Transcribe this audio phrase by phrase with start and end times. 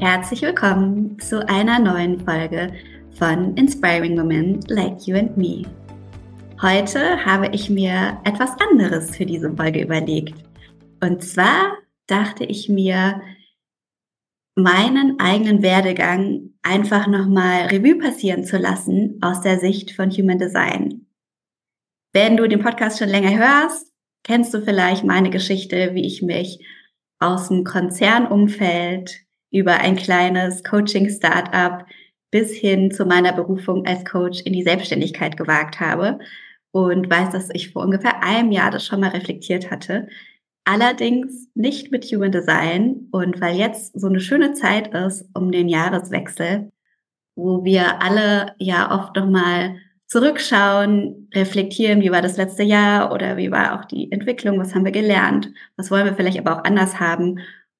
[0.00, 2.72] Herzlich willkommen zu einer neuen Folge
[3.18, 5.64] von Inspiring Women Like You and Me.
[6.62, 10.36] Heute habe ich mir etwas anderes für diese Folge überlegt.
[11.02, 13.20] Und zwar dachte ich mir,
[14.54, 21.06] meinen eigenen Werdegang einfach nochmal Revue passieren zu lassen aus der Sicht von Human Design.
[22.12, 26.64] Wenn du den Podcast schon länger hörst, kennst du vielleicht meine Geschichte, wie ich mich
[27.18, 31.86] aus dem Konzernumfeld über ein kleines Coaching-Startup
[32.30, 36.18] bis hin zu meiner Berufung als Coach in die Selbstständigkeit gewagt habe.
[36.70, 40.06] Und weiß, dass ich vor ungefähr einem Jahr das schon mal reflektiert hatte,
[40.70, 43.08] Allerdings nicht mit Human Design.
[43.10, 46.70] Und weil jetzt so eine schöne Zeit ist um den Jahreswechsel,
[47.36, 49.76] wo wir alle ja oft nochmal
[50.08, 54.84] zurückschauen, reflektieren, wie war das letzte Jahr oder wie war auch die Entwicklung, was haben
[54.84, 57.38] wir gelernt, was wollen wir vielleicht aber auch anders haben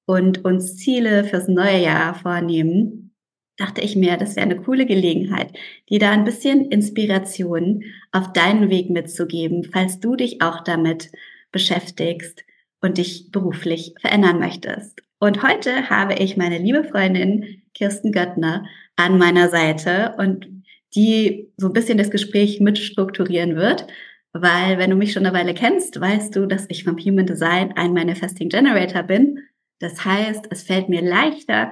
[0.09, 3.13] und uns Ziele fürs neue Jahr vornehmen,
[3.57, 5.53] dachte ich mir, das wäre eine coole Gelegenheit,
[5.87, 11.11] dir da ein bisschen Inspiration auf deinen Weg mitzugeben, falls du dich auch damit
[11.51, 12.43] beschäftigst,
[12.81, 15.01] und dich beruflich verändern möchtest.
[15.19, 20.47] Und heute habe ich meine liebe Freundin Kirsten Göttner an meiner Seite und
[20.95, 23.85] die so ein bisschen das Gespräch mitstrukturieren wird,
[24.33, 27.73] weil wenn du mich schon eine Weile kennst, weißt du, dass ich vom Human Design
[27.75, 29.43] ein Manifesting Generator bin.
[29.79, 31.71] Das heißt, es fällt mir leichter,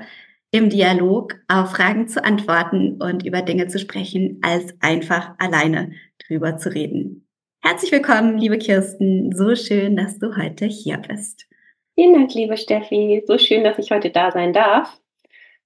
[0.51, 5.91] im Dialog auf Fragen zu antworten und über Dinge zu sprechen, als einfach alleine
[6.25, 7.27] drüber zu reden.
[7.61, 9.35] Herzlich willkommen, liebe Kirsten.
[9.35, 11.47] So schön, dass du heute hier bist.
[11.95, 13.23] Vielen Dank, liebe Steffi.
[13.27, 15.01] So schön, dass ich heute da sein darf.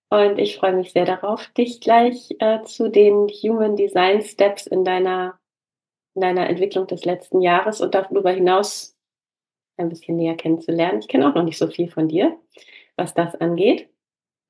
[0.10, 4.84] Und ich freue mich sehr darauf, dich gleich äh, zu den Human Design Steps in
[4.84, 5.40] deiner,
[6.16, 8.91] in deiner Entwicklung des letzten Jahres und darüber hinaus
[9.82, 11.00] ein bisschen näher kennenzulernen.
[11.00, 12.38] Ich kenne auch noch nicht so viel von dir,
[12.96, 13.90] was das angeht.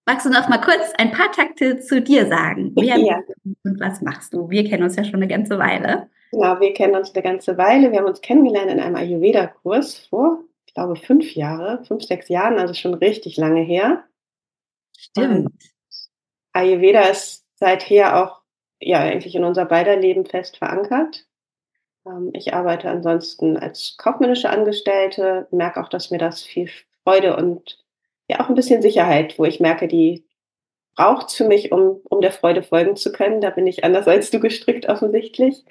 [0.06, 2.74] Magst du noch mal kurz ein paar Takte zu dir sagen?
[2.76, 3.20] Wer ja.
[3.64, 4.50] und was machst du?
[4.50, 6.10] Wir kennen uns ja schon eine ganze Weile.
[6.32, 7.92] Genau, wir kennen uns eine ganze Weile.
[7.92, 12.58] Wir haben uns kennengelernt in einem Ayurveda-Kurs vor, ich glaube, fünf Jahre, fünf, sechs Jahren,
[12.58, 14.06] also schon richtig lange her.
[14.98, 15.48] Stimmt.
[15.48, 15.54] Und
[16.54, 18.42] Ayurveda ist seither auch
[18.80, 21.28] ja eigentlich in unser beider Leben fest verankert.
[22.06, 26.70] Ähm, ich arbeite ansonsten als kaufmännische Angestellte, merke auch, dass mir das viel
[27.04, 27.84] Freude und
[28.28, 30.26] ja auch ein bisschen Sicherheit, wo ich merke, die
[30.96, 33.42] braucht es für mich, um, um der Freude folgen zu können.
[33.42, 35.64] Da bin ich anders als du gestrickt offensichtlich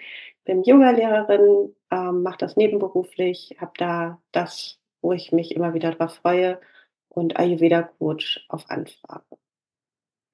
[0.45, 6.17] bin Yoga-Lehrerin, ähm, mache das nebenberuflich, habe da das, wo ich mich immer wieder drauf
[6.17, 6.61] freue
[7.09, 9.25] und Ayurveda-Coach auf Anfrage.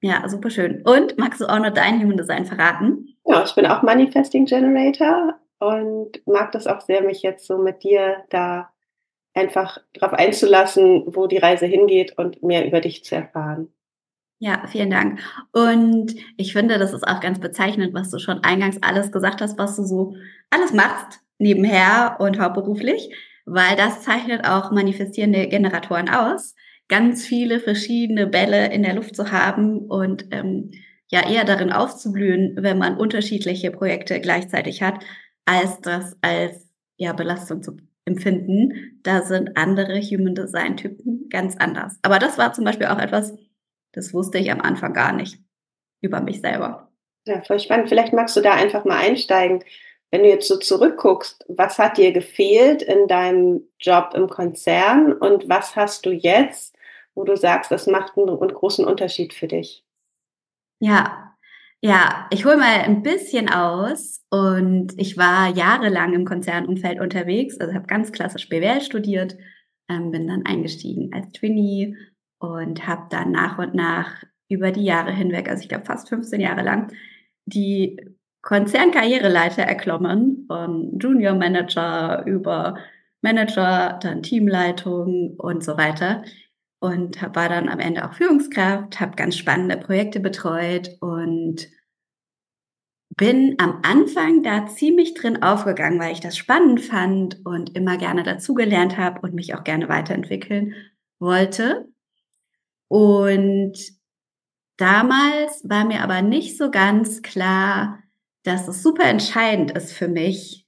[0.00, 0.82] Ja, super schön.
[0.82, 3.16] Und magst du auch noch dein Human Design verraten?
[3.26, 7.82] Ja, ich bin auch Manifesting Generator und mag das auch sehr, mich jetzt so mit
[7.82, 8.70] dir da
[9.34, 13.68] einfach drauf einzulassen, wo die Reise hingeht und mehr über dich zu erfahren.
[14.38, 15.20] Ja, vielen Dank.
[15.52, 19.58] Und ich finde, das ist auch ganz bezeichnend, was du schon eingangs alles gesagt hast,
[19.58, 20.14] was du so
[20.50, 23.14] alles machst, nebenher und hauptberuflich,
[23.46, 26.54] weil das zeichnet auch manifestierende Generatoren aus,
[26.88, 30.70] ganz viele verschiedene Bälle in der Luft zu haben und ähm,
[31.08, 35.02] ja eher darin aufzublühen, wenn man unterschiedliche Projekte gleichzeitig hat,
[35.46, 39.00] als das als ja Belastung zu empfinden.
[39.02, 41.98] Da sind andere Human Design Typen ganz anders.
[42.02, 43.34] Aber das war zum Beispiel auch etwas,
[43.92, 45.38] das wusste ich am Anfang gar nicht
[46.02, 46.92] über mich selber.
[47.26, 47.88] Ja, voll spannend.
[47.88, 49.64] Vielleicht magst du da einfach mal einsteigen.
[50.10, 55.48] Wenn du jetzt so zurückguckst, was hat dir gefehlt in deinem Job im Konzern und
[55.48, 56.76] was hast du jetzt,
[57.14, 59.84] wo du sagst, das macht einen, einen großen Unterschied für dich?
[60.78, 61.35] Ja,
[61.86, 67.74] ja, ich hole mal ein bisschen aus und ich war jahrelang im Konzernumfeld unterwegs, also
[67.74, 69.36] habe ganz klassisch BWL studiert,
[69.88, 71.94] ähm, bin dann eingestiegen als Trainee
[72.40, 76.40] und habe dann nach und nach über die Jahre hinweg, also ich glaube fast 15
[76.40, 76.92] Jahre lang,
[77.44, 78.00] die
[78.42, 82.78] Konzernkarriereleiter erklommen, von Junior Manager über
[83.22, 86.24] Manager, dann Teamleitung und so weiter.
[86.80, 91.68] Und war dann am Ende auch Führungskraft, habe ganz spannende Projekte betreut und
[93.10, 98.22] bin am Anfang da ziemlich drin aufgegangen, weil ich das spannend fand und immer gerne
[98.22, 100.74] dazugelernt habe und mich auch gerne weiterentwickeln
[101.18, 101.88] wollte.
[102.88, 103.74] Und
[104.76, 108.02] damals war mir aber nicht so ganz klar,
[108.42, 110.66] dass es super entscheidend ist für mich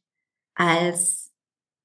[0.55, 1.33] als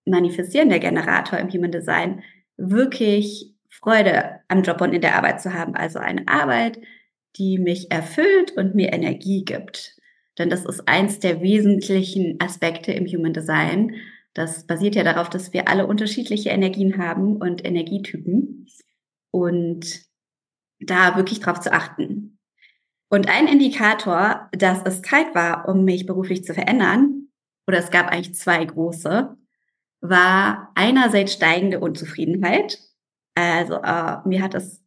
[0.05, 2.23] manifestierender Generator im Human Design,
[2.57, 5.75] wirklich Freude am Job und in der Arbeit zu haben.
[5.75, 6.79] Also eine Arbeit,
[7.37, 9.97] die mich erfüllt und mir Energie gibt.
[10.37, 13.95] Denn das ist eins der wesentlichen Aspekte im Human Design.
[14.33, 18.67] Das basiert ja darauf, dass wir alle unterschiedliche Energien haben und Energietypen.
[19.31, 20.03] Und
[20.79, 22.39] da wirklich drauf zu achten.
[23.09, 27.27] Und ein Indikator, dass es Zeit war, um mich beruflich zu verändern,
[27.67, 29.37] oder es gab eigentlich zwei große,
[30.01, 32.79] war einerseits steigende Unzufriedenheit.
[33.35, 34.83] Also äh, mir hat es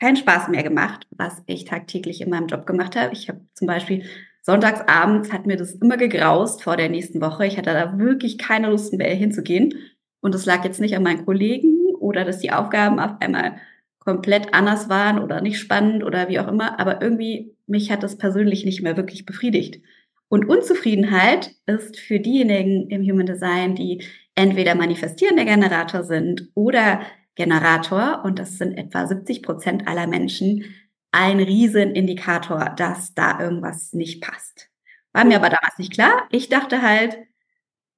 [0.00, 3.12] keinen Spaß mehr gemacht, was ich tagtäglich in meinem Job gemacht habe.
[3.12, 4.04] Ich habe zum Beispiel
[4.42, 7.46] sonntagsabends hat mir das immer gegraust vor der nächsten Woche.
[7.46, 9.74] Ich hatte da wirklich keine Lust mehr hinzugehen.
[10.20, 13.56] Und es lag jetzt nicht an meinen Kollegen oder dass die Aufgaben auf einmal
[13.98, 16.80] komplett anders waren oder nicht spannend oder wie auch immer.
[16.80, 19.82] Aber irgendwie, mich hat das persönlich nicht mehr wirklich befriedigt.
[20.28, 24.04] Und Unzufriedenheit ist für diejenigen im Human Design, die
[24.34, 27.00] entweder manifestierender Generator sind oder
[27.34, 30.64] Generator, und das sind etwa 70 Prozent aller Menschen,
[31.12, 34.70] ein Riesenindikator, dass da irgendwas nicht passt.
[35.12, 36.28] War mir aber damals nicht klar.
[36.30, 37.18] Ich dachte halt,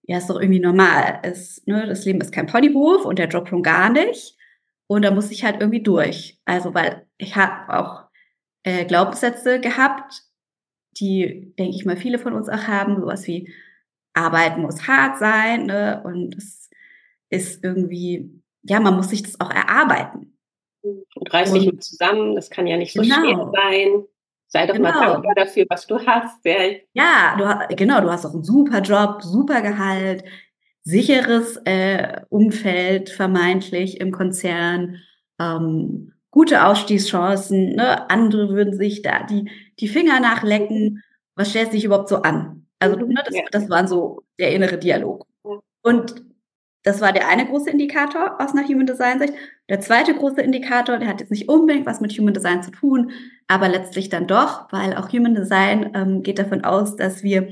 [0.02, 1.20] ja, ist doch irgendwie normal.
[1.22, 4.36] Es, ne, das Leben ist kein Ponyhof und der Job schon gar nicht.
[4.86, 6.40] Und da muss ich halt irgendwie durch.
[6.44, 8.04] Also, weil ich habe auch
[8.64, 10.22] äh, Glaubenssätze gehabt,
[10.98, 13.52] die, denke ich mal, viele von uns auch haben, sowas wie
[14.14, 16.02] Arbeit muss hart sein, ne?
[16.04, 16.68] Und es
[17.30, 20.31] ist irgendwie, ja, man muss sich das auch erarbeiten.
[20.82, 23.16] Und reiß dich mal zusammen, das kann ja nicht so genau.
[23.16, 24.04] schwer sein.
[24.48, 24.90] Sei doch genau.
[24.90, 26.44] mal dankbar dafür, was du hast.
[26.44, 26.56] Ja,
[26.92, 30.24] ja du, genau, du hast auch einen super Job, super Gehalt,
[30.82, 34.98] sicheres äh, Umfeld vermeintlich im Konzern,
[35.40, 37.76] ähm, gute Ausstiegschancen.
[37.76, 38.10] Ne?
[38.10, 41.02] Andere würden sich da die, die Finger nachlecken.
[41.34, 42.66] Was stellt sich überhaupt so an?
[42.78, 43.42] Also ne, das, ja.
[43.50, 45.26] das war so der innere Dialog.
[45.82, 46.24] Und
[46.82, 49.34] das war der eine große Indikator aus einer Human Design Sicht.
[49.72, 53.10] Der zweite große Indikator, der hat jetzt nicht unbedingt was mit Human Design zu tun,
[53.48, 57.48] aber letztlich dann doch, weil auch Human Design ähm, geht davon aus, dass wir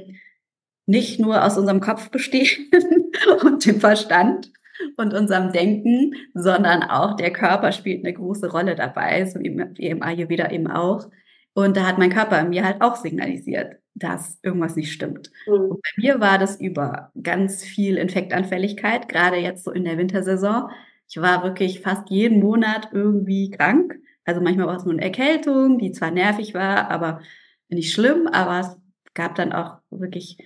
[0.84, 2.70] nicht nur aus unserem Kopf bestehen
[3.42, 4.52] und dem Verstand
[4.98, 10.02] und unserem Denken, sondern auch der Körper spielt eine große Rolle dabei, so wie im
[10.02, 11.08] Ayurveda eben auch.
[11.54, 15.30] Und da hat mein Körper mir halt auch signalisiert, dass irgendwas nicht stimmt.
[15.46, 15.54] Mhm.
[15.54, 20.68] Und bei mir war das über ganz viel Infektanfälligkeit, gerade jetzt so in der Wintersaison.
[21.10, 23.98] Ich war wirklich fast jeden Monat irgendwie krank.
[24.24, 27.20] Also manchmal war es nur eine Erkältung, die zwar nervig war, aber
[27.68, 28.76] nicht schlimm, aber es
[29.14, 30.38] gab dann auch wirklich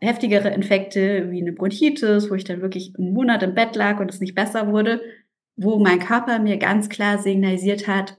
[0.00, 4.10] heftigere Infekte wie eine Bronchitis, wo ich dann wirklich einen Monat im Bett lag und
[4.10, 5.00] es nicht besser wurde,
[5.56, 8.18] wo mein Körper mir ganz klar signalisiert hat,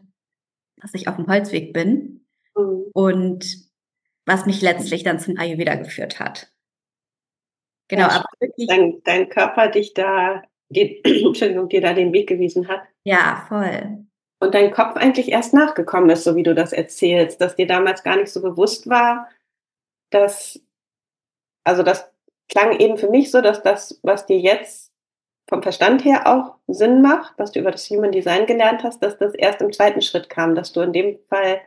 [0.81, 2.25] dass ich auf dem Holzweg bin.
[2.55, 2.85] Mhm.
[2.91, 3.55] Und
[4.25, 6.51] was mich letztlich dann zum Ayurveda geführt hat.
[7.87, 8.67] Genau, ja, aber wirklich.
[8.67, 12.81] Dein, dein Körper dich da, die, Entschuldigung, dir da den Weg gewiesen hat.
[13.03, 14.05] Ja, voll.
[14.39, 18.03] Und dein Kopf eigentlich erst nachgekommen ist, so wie du das erzählst, dass dir damals
[18.03, 19.29] gar nicht so bewusst war,
[20.11, 20.61] dass,
[21.63, 22.11] also das
[22.49, 24.91] klang eben für mich so, dass das, was dir jetzt
[25.49, 29.17] vom Verstand her auch Sinn macht, was du über das Human Design gelernt hast, dass
[29.17, 31.61] das erst im zweiten Schritt kam, dass du in dem Fall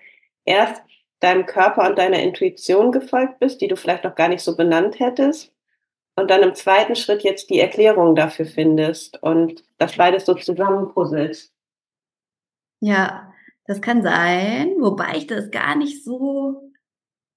[0.44, 0.82] erst
[1.20, 5.00] deinem Körper und deiner Intuition gefolgt bist, die du vielleicht noch gar nicht so benannt
[5.00, 5.52] hättest.
[6.16, 11.52] Und dann im zweiten Schritt jetzt die Erklärung dafür findest und das beides so zusammenpuzzelst.
[12.80, 13.32] Ja,
[13.66, 16.72] das kann sein, wobei ich das gar nicht so.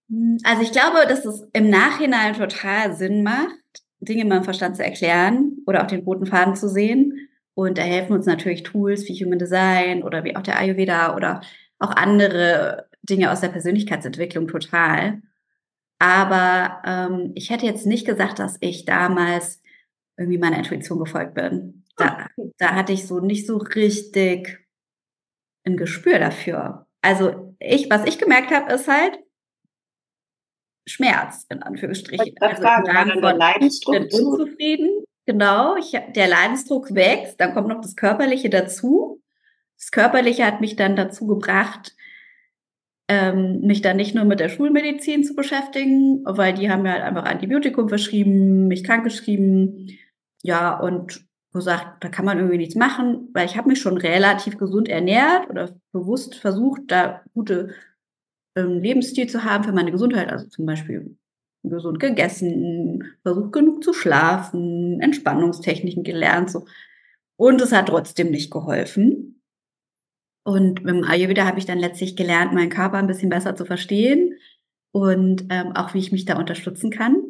[0.10, 3.58] Hm, also ich glaube, dass es im Nachhinein total Sinn macht,
[4.00, 7.30] Dinge mit dem Verstand zu erklären oder auch den roten Faden zu sehen.
[7.56, 11.42] Und da helfen uns natürlich Tools wie Human Design oder wie auch der Ayurveda oder
[11.80, 15.22] auch andere Dinge aus der Persönlichkeitsentwicklung total.
[16.00, 19.62] Aber ähm, ich hätte jetzt nicht gesagt, dass ich damals
[20.18, 21.86] irgendwie meiner Intuition gefolgt bin.
[21.98, 24.60] Da, da hatte ich so nicht so richtig
[25.66, 26.88] ein Gespür dafür.
[27.02, 29.20] Also ich, was ich gemerkt habe, ist halt
[30.86, 32.36] Schmerz in Anführungsstrichen.
[32.40, 35.04] Also fragen, im von Leidensdruck ich bin unzufrieden.
[35.26, 39.22] Genau, ich, der Leidensdruck wächst, dann kommt noch das Körperliche dazu.
[39.78, 41.96] Das Körperliche hat mich dann dazu gebracht,
[43.14, 47.04] ähm, mich dann nicht nur mit der Schulmedizin zu beschäftigen, weil die haben mir halt
[47.04, 49.90] einfach Antibiotikum verschrieben, mich krankgeschrieben,
[50.42, 54.58] ja, und gesagt, da kann man irgendwie nichts machen, weil ich habe mich schon relativ
[54.58, 57.76] gesund ernährt oder bewusst versucht, da gute
[58.56, 61.16] ähm, Lebensstil zu haben für meine Gesundheit, also zum Beispiel
[61.64, 66.66] gesund gegessen, versucht genug zu schlafen, Entspannungstechniken gelernt, so.
[67.36, 69.43] Und es hat trotzdem nicht geholfen.
[70.44, 73.66] Und mit dem Ayurveda habe ich dann letztlich gelernt, meinen Körper ein bisschen besser zu
[73.66, 74.38] verstehen
[74.92, 77.24] und ähm, auch wie ich mich da unterstützen kann.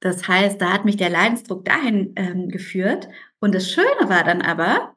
[0.00, 3.08] Das heißt, da hat mich der Leidensdruck dahin ähm, geführt.
[3.40, 4.94] Und das Schöne war dann aber,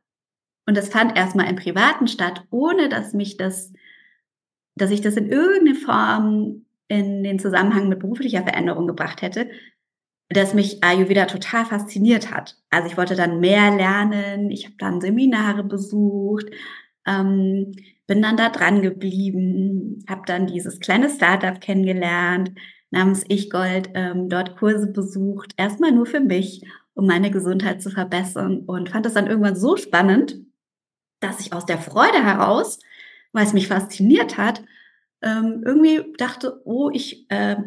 [0.68, 3.74] und das fand erstmal im Privaten statt, ohne dass mich das,
[4.76, 9.50] dass ich das in irgendeiner Form in den Zusammenhang mit beruflicher Veränderung gebracht hätte,
[10.30, 12.58] dass mich Ayurveda total fasziniert hat.
[12.70, 16.46] Also ich wollte dann mehr lernen, ich habe dann Seminare besucht,
[17.08, 17.72] ähm,
[18.06, 22.52] bin dann da dran geblieben, habe dann dieses kleine Startup kennengelernt,
[22.92, 27.90] namens Ich Gold, ähm, dort Kurse besucht, erstmal nur für mich, um meine Gesundheit zu
[27.90, 30.38] verbessern und fand das dann irgendwann so spannend,
[31.20, 32.80] dass ich aus der Freude heraus,
[33.32, 34.64] weil es mich fasziniert hat,
[35.22, 37.58] ähm, irgendwie dachte, oh, ich äh,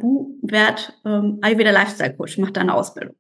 [0.43, 3.15] werde ähm, Ayurveda Lifestyle Coach, mache da eine Ausbildung.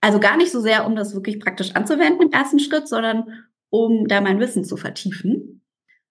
[0.00, 4.06] Also gar nicht so sehr, um das wirklich praktisch anzuwenden im ersten Schritt, sondern um
[4.06, 5.62] da mein Wissen zu vertiefen.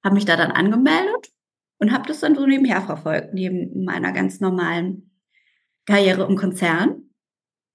[0.03, 1.31] Habe mich da dann angemeldet
[1.79, 5.11] und habe das dann so nebenher verfolgt, neben meiner ganz normalen
[5.85, 7.03] Karriere im Konzern.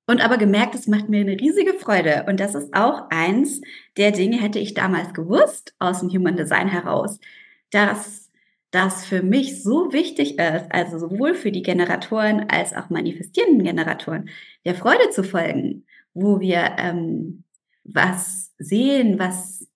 [0.07, 2.25] Und aber gemerkt, es macht mir eine riesige Freude.
[2.29, 3.61] Und das ist auch eins
[3.97, 7.21] der Dinge, hätte ich damals gewusst, aus dem Human Design heraus,
[7.71, 8.30] dass
[8.71, 14.31] das für mich so wichtig ist, also sowohl für die Generatoren als auch manifestierenden Generatoren,
[14.65, 17.45] der Freude zu folgen, wo wir ähm,
[17.85, 19.67] was sehen, was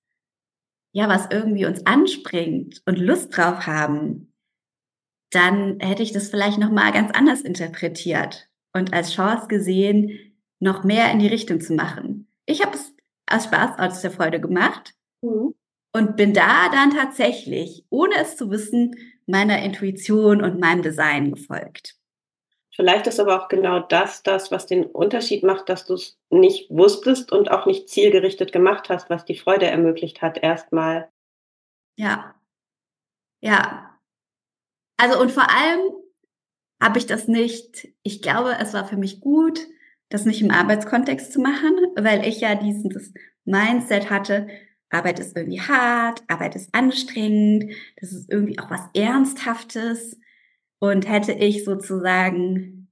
[0.94, 4.32] ja, was irgendwie uns anspringt und Lust drauf haben,
[5.30, 10.84] dann hätte ich das vielleicht noch mal ganz anders interpretiert und als Chance gesehen, noch
[10.84, 12.28] mehr in die Richtung zu machen.
[12.46, 12.94] Ich habe es
[13.26, 15.54] aus Spaß, aus der Freude gemacht mhm.
[15.96, 18.96] Und bin da dann tatsächlich, ohne es zu wissen,
[19.26, 21.96] meiner Intuition und meinem Design gefolgt.
[22.74, 26.68] Vielleicht ist aber auch genau das das, was den Unterschied macht, dass du es nicht
[26.70, 31.08] wusstest und auch nicht zielgerichtet gemacht hast, was die Freude ermöglicht hat, erstmal.
[31.96, 32.34] Ja.
[33.40, 33.96] Ja.
[34.96, 35.80] Also und vor allem
[36.82, 39.60] habe ich das nicht, ich glaube, es war für mich gut,
[40.08, 44.48] das nicht im Arbeitskontext zu machen, weil ich ja dieses Mindset hatte,
[44.94, 50.18] Arbeit ist irgendwie hart, Arbeit ist anstrengend, das ist irgendwie auch was Ernsthaftes.
[50.78, 52.88] Und hätte ich sozusagen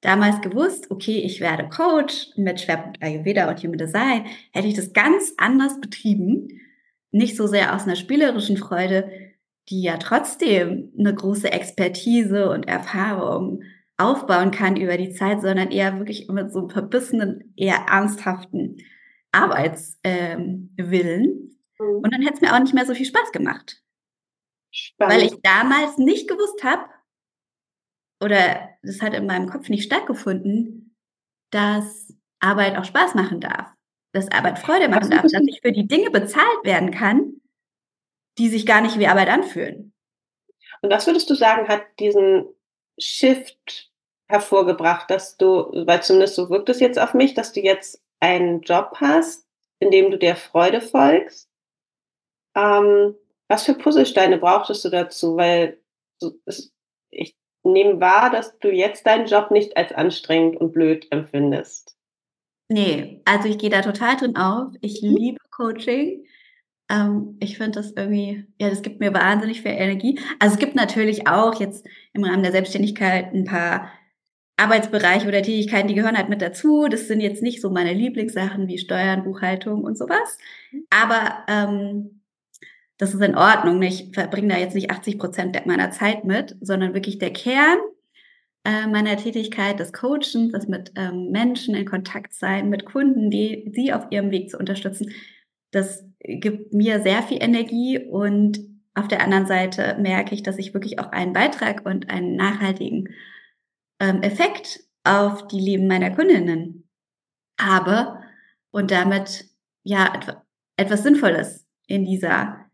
[0.00, 4.92] damals gewusst, okay, ich werde Coach mit Schwerpunkt Ayurveda und Human Design, hätte ich das
[4.92, 6.48] ganz anders betrieben.
[7.10, 9.10] Nicht so sehr aus einer spielerischen Freude,
[9.68, 13.62] die ja trotzdem eine große Expertise und Erfahrung
[13.96, 18.78] aufbauen kann über die Zeit, sondern eher wirklich mit so einem verbissenen, eher ernsthaften
[19.32, 19.98] Arbeitswillen.
[20.04, 21.96] Ähm, mhm.
[21.96, 23.82] Und dann hätte es mir auch nicht mehr so viel Spaß gemacht.
[24.70, 25.14] Spannend.
[25.14, 26.84] Weil ich damals nicht gewusst habe,
[28.22, 30.96] oder das hat in meinem Kopf nicht stattgefunden,
[31.50, 33.72] dass Arbeit auch Spaß machen darf.
[34.12, 37.40] Dass Arbeit Freude machen darf, dass ich für die Dinge bezahlt werden kann,
[38.38, 39.92] die sich gar nicht wie Arbeit anfühlen.
[40.82, 42.46] Und was würdest du sagen, hat diesen
[42.98, 43.90] Shift
[44.28, 45.46] hervorgebracht, dass du,
[45.86, 49.46] weil zumindest so wirkt es jetzt auf mich, dass du jetzt einen Job hast,
[49.80, 51.50] in dem du der Freude folgst,
[52.54, 53.14] ähm,
[53.48, 55.36] was für Puzzlesteine brauchtest du dazu?
[55.36, 55.78] Weil
[57.10, 61.96] ich nehme wahr, dass du jetzt deinen Job nicht als anstrengend und blöd empfindest.
[62.68, 64.72] Nee, also ich gehe da total drin auf.
[64.80, 65.16] Ich mhm.
[65.16, 66.24] liebe Coaching.
[66.88, 70.18] Ähm, ich finde das irgendwie, ja, das gibt mir wahnsinnig viel Energie.
[70.38, 73.90] Also es gibt natürlich auch jetzt im Rahmen der Selbstständigkeit ein paar
[74.56, 76.86] Arbeitsbereiche oder Tätigkeiten, die gehören halt mit dazu.
[76.88, 80.38] Das sind jetzt nicht so meine Lieblingssachen wie Steuern, Buchhaltung und sowas.
[80.90, 82.22] Aber ähm,
[82.98, 83.82] das ist in Ordnung.
[83.82, 87.78] Ich verbringe da jetzt nicht 80 Prozent meiner Zeit mit, sondern wirklich der Kern
[88.64, 93.72] äh, meiner Tätigkeit, des Coachens, das mit ähm, Menschen in Kontakt sein, mit Kunden, die
[93.74, 95.10] sie auf ihrem Weg zu unterstützen.
[95.72, 98.60] Das gibt mir sehr viel Energie und
[98.94, 103.08] auf der anderen Seite merke ich, dass ich wirklich auch einen Beitrag und einen nachhaltigen
[104.02, 106.88] ähm, Effekt auf die Leben meiner Kundinnen
[107.58, 108.20] habe
[108.72, 109.48] und damit
[109.84, 110.12] ja
[110.76, 112.66] etwas Sinnvolles in dieser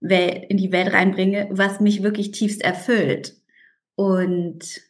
[0.00, 3.36] Welt, in die Welt reinbringe, was mich wirklich tiefst erfüllt.
[3.96, 4.80] Und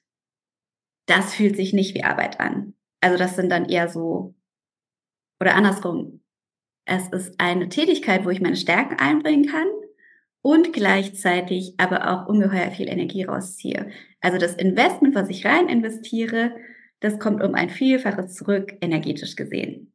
[1.07, 2.75] das fühlt sich nicht wie Arbeit an.
[3.01, 4.35] Also das sind dann eher so,
[5.41, 6.23] oder andersrum.
[6.85, 9.67] Es ist eine Tätigkeit, wo ich meine Stärken einbringen kann
[10.47, 13.91] und gleichzeitig aber auch ungeheuer viel Energie rausziehe.
[14.21, 16.53] Also das Investment, was ich rein investiere,
[17.01, 19.93] das kommt um ein Vielfaches zurück, energetisch gesehen.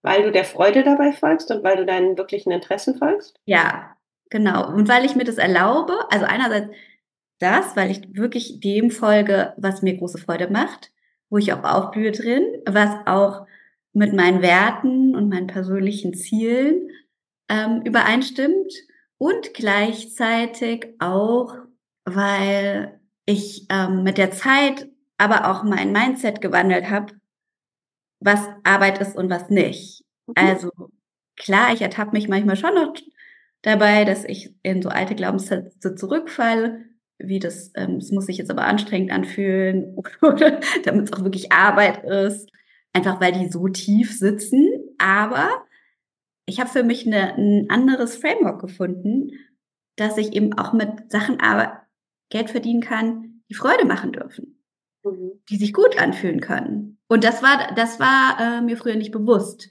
[0.00, 3.40] Weil du der Freude dabei folgst und weil du deinen wirklichen Interessen folgst?
[3.46, 3.96] Ja,
[4.30, 4.72] genau.
[4.72, 6.68] Und weil ich mir das erlaube, also einerseits
[7.40, 10.92] das, weil ich wirklich dem folge, was mir große Freude macht,
[11.30, 13.44] wo ich auch aufblühe drin, was auch
[13.92, 16.90] mit meinen Werten und meinen persönlichen Zielen
[17.48, 18.72] ähm, übereinstimmt
[19.18, 21.54] und gleichzeitig auch,
[22.04, 27.14] weil ich ähm, mit der Zeit aber auch mein Mindset gewandelt habe,
[28.20, 30.04] was Arbeit ist und was nicht.
[30.26, 30.34] Mhm.
[30.36, 30.70] Also
[31.36, 32.94] klar, ich ertappe mich manchmal schon noch
[33.62, 36.84] dabei, dass ich in so alte Glaubenssätze zurückfalle,
[37.18, 41.52] wie das, ähm, es muss sich jetzt aber anstrengend anfühlen oder damit es auch wirklich
[41.52, 42.50] Arbeit ist,
[42.92, 44.68] einfach weil die so tief sitzen.
[44.98, 45.48] Aber
[46.46, 49.32] ich habe für mich eine, ein anderes Framework gefunden,
[49.96, 51.82] dass ich eben auch mit Sachen aber
[52.30, 54.62] Geld verdienen kann, die Freude machen dürfen,
[55.04, 55.40] mhm.
[55.48, 56.98] die sich gut anfühlen können.
[57.08, 59.70] Und das war, das war äh, mir früher nicht bewusst.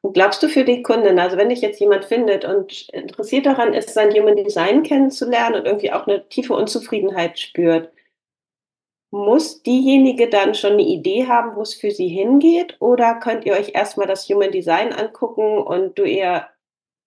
[0.00, 3.74] Und glaubst du für die Kunden, also wenn dich jetzt jemand findet und interessiert daran
[3.74, 7.90] ist, sein Human Design kennenzulernen und irgendwie auch eine tiefe Unzufriedenheit spürt,
[9.10, 12.76] muss diejenige dann schon eine Idee haben, wo es für sie hingeht?
[12.80, 16.48] Oder könnt ihr euch erstmal das Human Design angucken und du eher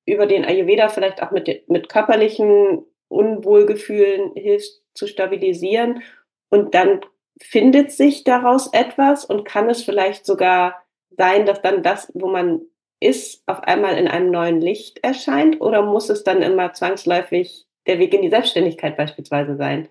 [0.06, 6.03] über den Ayurveda vielleicht auch mit, mit körperlichen Unwohlgefühlen hilfst zu stabilisieren
[6.50, 7.01] und dann
[7.41, 12.62] findet sich daraus etwas und kann es vielleicht sogar sein, dass dann das, wo man
[13.00, 15.62] ist, auf einmal in einem neuen Licht erscheint?
[15.62, 19.88] Oder muss es dann immer zwangsläufig der Weg in die Selbstständigkeit beispielsweise sein?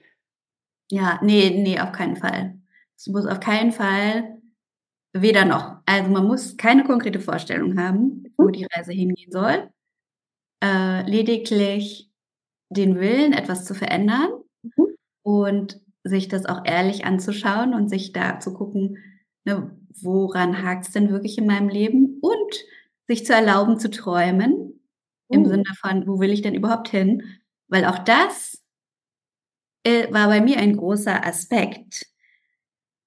[0.91, 2.59] Ja, nee, nee, auf keinen Fall.
[2.97, 4.39] Es muss auf keinen Fall
[5.13, 5.77] weder noch.
[5.87, 8.53] Also man muss keine konkrete Vorstellung haben, wo mhm.
[8.53, 9.71] die Reise hingehen soll.
[10.63, 12.11] Äh, lediglich
[12.71, 14.31] den Willen, etwas zu verändern
[14.63, 14.87] mhm.
[15.23, 18.99] und sich das auch ehrlich anzuschauen und sich da zu gucken,
[19.45, 19.71] ne,
[20.03, 22.55] woran hakt es denn wirklich in meinem Leben und
[23.07, 25.35] sich zu erlauben zu träumen, uh.
[25.35, 27.23] im Sinne von, wo will ich denn überhaupt hin?
[27.69, 28.58] Weil auch das
[29.89, 32.07] äh, war bei mir ein großer Aspekt.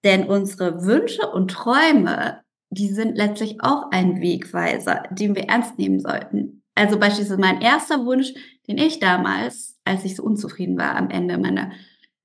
[0.04, 6.00] Denn unsere Wünsche und Träume, die sind letztlich auch ein Wegweiser, den wir ernst nehmen
[6.00, 6.64] sollten.
[6.74, 8.34] Also beispielsweise mein erster Wunsch,
[8.68, 11.72] den ich damals, als ich so unzufrieden war am Ende meiner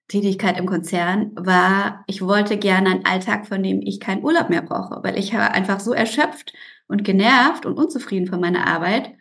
[0.09, 4.63] Tätigkeit im Konzern war, ich wollte gerne einen Alltag, von dem ich keinen Urlaub mehr
[4.63, 6.55] brauche, weil ich war einfach so erschöpft
[6.87, 9.13] und genervt und unzufrieden von meiner Arbeit,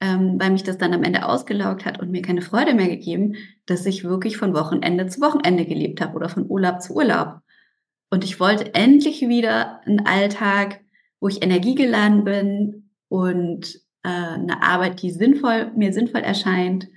[0.00, 3.36] ähm, weil mich das dann am Ende ausgelaugt hat und mir keine Freude mehr gegeben,
[3.66, 7.40] dass ich wirklich von Wochenende zu Wochenende gelebt habe oder von Urlaub zu Urlaub.
[8.10, 10.80] Und ich wollte endlich wieder einen Alltag,
[11.20, 16.88] wo ich energiegeladen bin und äh, eine Arbeit, die sinnvoll, mir sinnvoll erscheint,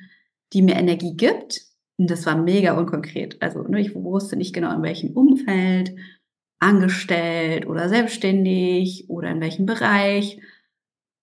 [0.54, 3.42] die mir Energie gibt und das war mega unkonkret.
[3.42, 5.96] Also ne, ich wusste nicht genau, in welchem Umfeld,
[6.60, 10.40] angestellt oder selbstständig oder in welchem Bereich.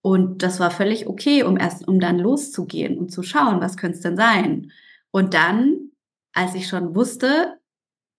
[0.05, 3.97] Und das war völlig okay, um erst, um dann loszugehen und zu schauen, was könnte
[3.97, 4.71] es denn sein.
[5.11, 5.93] Und dann,
[6.35, 7.59] als ich schon wusste,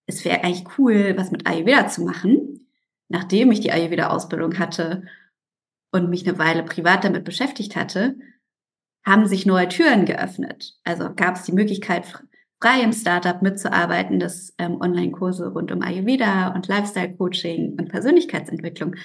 [0.06, 2.66] es wäre eigentlich cool, was mit Ayurveda zu machen,
[3.06, 5.04] nachdem ich die Ayurveda-Ausbildung hatte
[5.92, 8.16] und mich eine Weile privat damit beschäftigt hatte,
[9.04, 10.80] haben sich neue Türen geöffnet.
[10.82, 12.04] Also gab es die Möglichkeit,
[12.60, 18.96] frei im Startup mitzuarbeiten, das ähm, Online-Kurse rund um Ayurveda und Lifestyle-Coaching und Persönlichkeitsentwicklung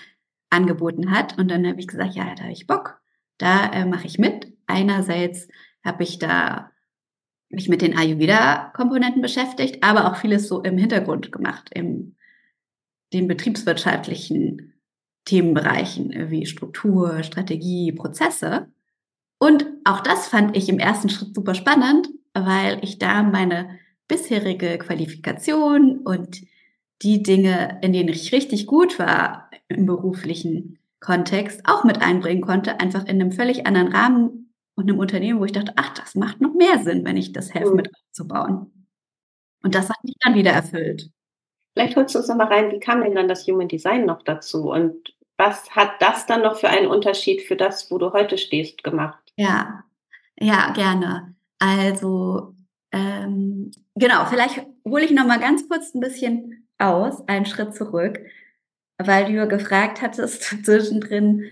[0.51, 1.37] angeboten hat.
[1.39, 3.01] Und dann habe ich gesagt, ja, da habe ich Bock,
[3.39, 4.53] da äh, mache ich mit.
[4.67, 5.47] Einerseits
[5.83, 6.71] habe ich da
[7.49, 12.15] mich mit den Ayurveda-Komponenten beschäftigt, aber auch vieles so im Hintergrund gemacht, im
[13.13, 14.73] den betriebswirtschaftlichen
[15.25, 18.71] Themenbereichen wie Struktur, Strategie, Prozesse.
[19.37, 24.77] Und auch das fand ich im ersten Schritt super spannend, weil ich da meine bisherige
[24.77, 26.41] Qualifikation und
[27.01, 32.79] die Dinge, in denen ich richtig gut war im beruflichen Kontext, auch mit einbringen konnte,
[32.79, 36.41] einfach in einem völlig anderen Rahmen und einem Unternehmen, wo ich dachte, ach, das macht
[36.41, 37.77] noch mehr Sinn, wenn ich das helfe, mhm.
[37.77, 38.87] mit aufzubauen.
[39.63, 41.09] Und das hat mich dann wieder erfüllt.
[41.73, 44.23] Vielleicht holst du uns noch mal rein, wie kam denn dann das Human Design noch
[44.23, 48.37] dazu und was hat das dann noch für einen Unterschied für das, wo du heute
[48.37, 49.33] stehst, gemacht?
[49.37, 49.83] Ja,
[50.39, 51.35] ja, gerne.
[51.57, 52.53] Also
[52.91, 58.19] ähm, genau, vielleicht hole ich noch mal ganz kurz ein bisschen aus, einen Schritt zurück,
[59.07, 61.45] weil du ja gefragt hattest zwischendrin,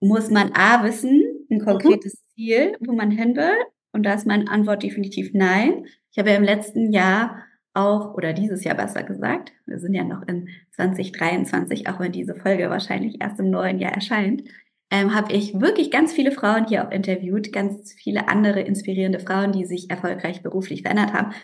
[0.00, 1.64] muss man A wissen, ein mhm.
[1.64, 2.34] konkretes mhm.
[2.34, 3.56] Ziel, wo man hin will?
[3.92, 5.86] Und da ist meine Antwort definitiv nein.
[6.10, 10.04] Ich habe ja im letzten Jahr auch, oder dieses Jahr besser gesagt, wir sind ja
[10.04, 14.44] noch in 2023, auch wenn diese Folge wahrscheinlich erst im neuen Jahr erscheint,
[14.90, 19.52] ähm, habe ich wirklich ganz viele Frauen hier auch interviewt, ganz viele andere inspirierende Frauen,
[19.52, 21.34] die sich erfolgreich beruflich verändert haben.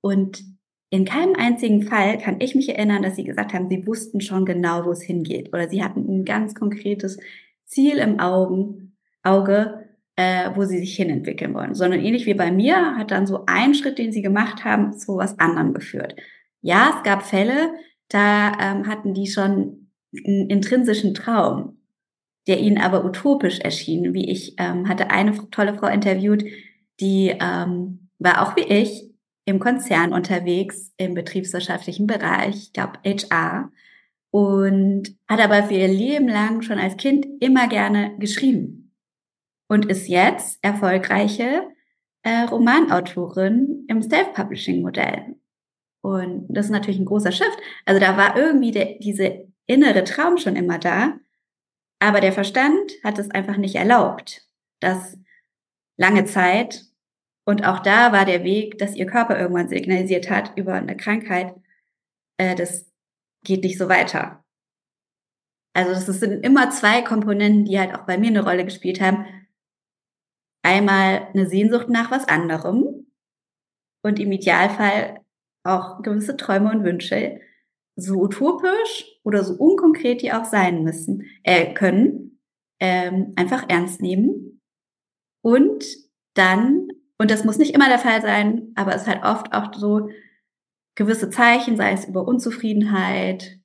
[0.00, 0.44] Und
[0.90, 4.44] in keinem einzigen Fall kann ich mich erinnern, dass sie gesagt haben, sie wussten schon
[4.44, 5.52] genau, wo es hingeht.
[5.52, 7.18] Oder sie hatten ein ganz konkretes
[7.64, 11.74] Ziel im Augen, Auge, äh, wo sie sich hinentwickeln wollen.
[11.74, 15.16] Sondern ähnlich wie bei mir hat dann so ein Schritt, den sie gemacht haben, zu
[15.16, 16.14] was anderem geführt.
[16.62, 17.72] Ja, es gab Fälle,
[18.08, 19.90] da ähm, hatten die schon
[20.24, 21.78] einen intrinsischen Traum,
[22.46, 24.14] der ihnen aber utopisch erschien.
[24.14, 26.44] Wie ich ähm, hatte eine tolle Frau interviewt,
[27.00, 29.15] die ähm, war auch wie ich
[29.46, 33.70] im Konzern unterwegs, im betriebswirtschaftlichen Bereich, ich glaube HR,
[34.30, 38.92] und hat aber für ihr Leben lang schon als Kind immer gerne geschrieben
[39.68, 41.62] und ist jetzt erfolgreiche
[42.22, 45.36] äh, Romanautorin im Self-Publishing-Modell.
[46.02, 47.58] Und das ist natürlich ein großer Shift.
[47.84, 51.18] Also da war irgendwie der, diese innere Traum schon immer da,
[52.00, 54.46] aber der Verstand hat es einfach nicht erlaubt,
[54.80, 55.16] dass
[55.96, 56.84] lange Zeit
[57.46, 61.54] und auch da war der Weg, dass ihr Körper irgendwann signalisiert hat über eine Krankheit,
[62.38, 62.90] äh, das
[63.44, 64.44] geht nicht so weiter.
[65.72, 69.26] Also das sind immer zwei Komponenten, die halt auch bei mir eine Rolle gespielt haben.
[70.62, 73.06] Einmal eine Sehnsucht nach was anderem
[74.02, 75.20] und im Idealfall
[75.62, 77.40] auch gewisse Träume und Wünsche,
[77.94, 82.40] so utopisch oder so unkonkret die auch sein müssen, äh, können,
[82.80, 84.60] ähm, einfach ernst nehmen
[85.42, 85.84] und
[86.34, 89.72] dann und das muss nicht immer der Fall sein, aber es ist halt oft auch
[89.74, 90.10] so
[90.94, 93.58] gewisse Zeichen, sei es über Unzufriedenheit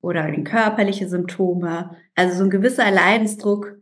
[0.00, 3.76] oder körperliche Symptome, also so ein gewisser Leidensdruck,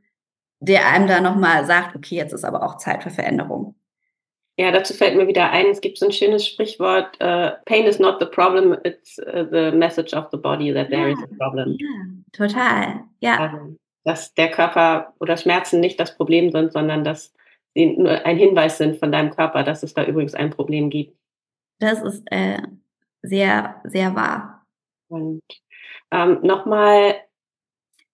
[0.61, 3.77] der einem da nochmal sagt, okay, jetzt ist aber auch Zeit für Veränderung.
[4.57, 8.01] Ja, dazu fällt mir wieder ein, es gibt so ein schönes Sprichwort, uh, pain is
[8.01, 11.29] not the problem, it's uh, the message of the body that there ja, is a
[11.39, 11.77] problem.
[11.79, 11.89] Ja,
[12.33, 13.39] total, ja.
[13.39, 17.33] Also, dass der Körper oder Schmerzen nicht das Problem sind, sondern dass
[17.75, 21.17] nur ein Hinweis sind von deinem Körper, dass es da übrigens ein Problem gibt.
[21.79, 22.61] Das ist äh,
[23.23, 24.67] sehr, sehr wahr.
[25.09, 25.43] Und
[26.11, 27.17] ähm, nochmal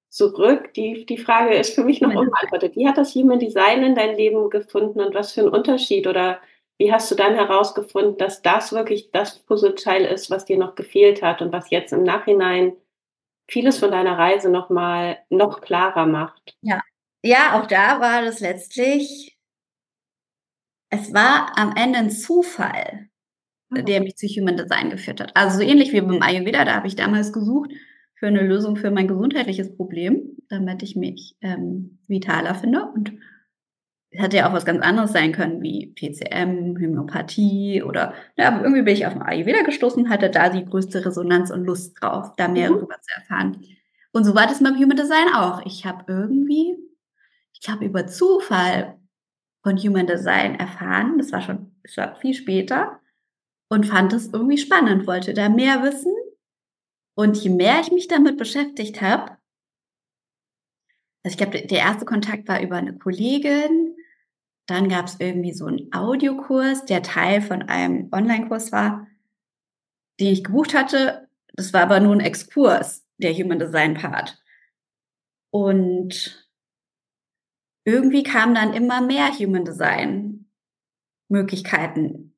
[0.09, 2.77] zurück, die, die Frage ist für mich noch unbeantwortet.
[2.77, 6.41] Wie hat das Human Design in dein Leben gefunden und was für ein Unterschied oder
[6.79, 11.23] wie hast du dann herausgefunden, dass das wirklich das Puzzleteil ist, was dir noch gefehlt
[11.23, 12.77] hat und was jetzt im Nachhinein
[13.49, 16.57] vieles von deiner Reise nochmal noch klarer macht?
[16.61, 16.81] Ja.
[17.27, 19.34] Ja, auch da war das letztlich
[20.95, 23.09] es war am Ende ein Zufall,
[23.71, 25.33] der mich zu Human Design geführt hat.
[25.35, 27.73] Also so ähnlich wie beim Ayurveda, da habe ich damals gesucht
[28.15, 32.85] für eine Lösung für mein gesundheitliches Problem, damit ich mich ähm, vitaler finde.
[32.95, 33.13] Und
[34.11, 38.63] es hätte ja auch was ganz anderes sein können, wie PCM, Homöopathie oder ja, aber
[38.63, 42.33] irgendwie bin ich auf den Ayurveda gestoßen, hatte da die größte Resonanz und Lust drauf,
[42.37, 42.75] da mehr mhm.
[42.75, 43.61] darüber zu erfahren.
[44.13, 45.67] Und so war das beim Human Design auch.
[45.67, 46.77] Ich habe irgendwie,
[47.53, 48.97] ich glaube, über Zufall
[49.65, 51.19] von Human Design erfahren.
[51.19, 53.01] Das war schon, das war viel später
[53.69, 56.15] und fand es irgendwie spannend, wollte da mehr wissen.
[57.17, 59.39] Und je mehr ich mich damit beschäftigt habe,
[61.25, 63.97] also ich glaube, der erste Kontakt war über eine Kollegin.
[64.67, 69.07] Dann gab es irgendwie so einen Audiokurs, der Teil von einem Online-Kurs war,
[70.21, 71.29] den ich gebucht hatte.
[71.55, 74.39] Das war aber nur ein Exkurs, der Human Design Part.
[75.51, 76.44] Und
[77.85, 80.47] irgendwie kamen dann immer mehr Human Design
[81.29, 82.35] Möglichkeiten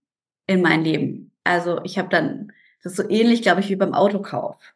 [0.46, 1.32] in mein Leben.
[1.44, 4.74] Also ich habe dann, das ist so ähnlich, glaube ich, wie beim Autokauf.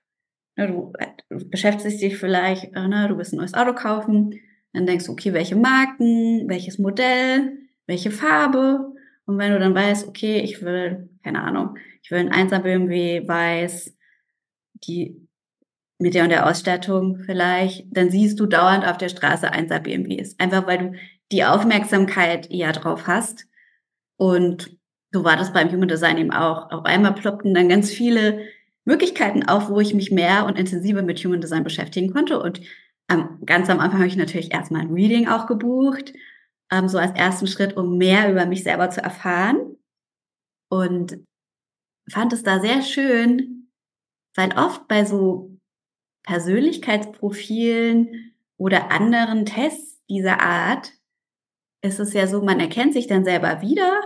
[0.57, 0.93] Ne, du,
[1.29, 4.35] du beschäftigst dich vielleicht, äh, ne, du willst ein neues Auto kaufen,
[4.73, 8.95] dann denkst du, okay, welche Marken, welches Modell, welche Farbe.
[9.27, 13.27] Und wenn du dann weißt, okay, ich will, keine Ahnung, ich will ein 1er BMW
[13.27, 13.97] weiß,
[14.85, 15.29] die
[16.01, 20.35] mit der und der Ausstattung vielleicht, dann siehst du dauernd auf der Straße 1er BMWs.
[20.39, 20.93] Einfach weil du
[21.31, 23.47] die Aufmerksamkeit eher drauf hast.
[24.17, 24.77] Und
[25.13, 26.71] so war das beim Human Design eben auch.
[26.71, 28.47] Auf einmal ploppten dann ganz viele
[28.85, 32.41] Möglichkeiten auf, wo ich mich mehr und intensiver mit Human Design beschäftigen konnte.
[32.43, 32.61] Und
[33.11, 36.15] ähm, ganz am Anfang habe ich natürlich erstmal ein Reading auch gebucht,
[36.73, 39.77] ähm, so als ersten Schritt, um mehr über mich selber zu erfahren.
[40.71, 41.19] Und
[42.11, 43.71] fand es da sehr schön,
[44.35, 45.50] weil oft bei so
[46.23, 50.93] Persönlichkeitsprofilen oder anderen Tests dieser Art
[51.83, 54.01] ist es ja so, man erkennt sich dann selber wieder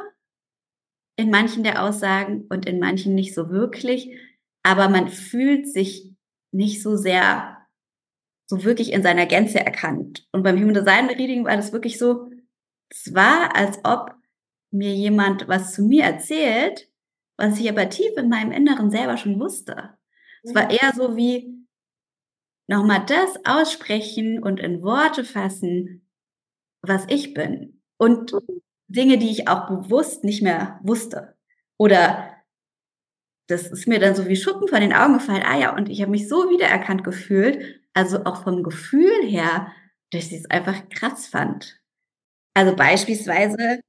[1.16, 4.16] in manchen der Aussagen und in manchen nicht so wirklich,
[4.62, 6.12] aber man fühlt sich
[6.52, 7.54] nicht so sehr
[8.46, 10.26] so wirklich in seiner Gänze erkannt.
[10.32, 12.30] Und beim Human Design Reading war das wirklich so,
[12.90, 14.14] es war, als ob
[14.70, 16.88] mir jemand was zu mir erzählt,
[17.36, 19.96] was ich aber tief in meinem Inneren selber schon wusste.
[20.42, 21.63] Es war eher so wie,
[22.66, 26.08] nochmal das aussprechen und in Worte fassen,
[26.82, 27.82] was ich bin.
[27.98, 28.32] Und.
[28.86, 31.36] Dinge, die ich auch bewusst nicht mehr wusste.
[31.78, 32.36] Oder
[33.48, 35.42] das ist mir dann so wie Schuppen von den Augen gefallen.
[35.42, 37.80] Ah ja, und ich habe mich so wiedererkannt gefühlt.
[37.94, 39.72] Also auch vom Gefühl her,
[40.10, 41.80] dass ich es einfach krass fand.
[42.54, 43.80] Also beispielsweise,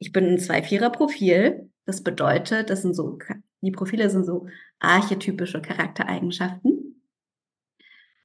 [0.00, 1.70] ich bin ein Zwei-Vierer-Profil.
[1.86, 3.18] Das bedeutet, das sind so,
[3.62, 4.48] die Profile sind so
[4.80, 6.87] archetypische Charaktereigenschaften.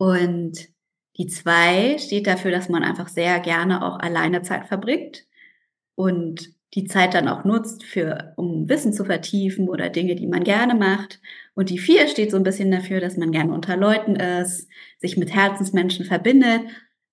[0.04, 0.68] Und
[1.16, 5.26] die zwei steht dafür, dass man einfach sehr gerne auch alleine Zeit verbringt
[5.96, 10.44] und die Zeit dann auch nutzt für, um Wissen zu vertiefen oder Dinge, die man
[10.44, 11.22] gerne macht.
[11.54, 15.16] Und die vier steht so ein bisschen dafür, dass man gerne unter Leuten ist, sich
[15.16, 16.64] mit Herzensmenschen verbindet,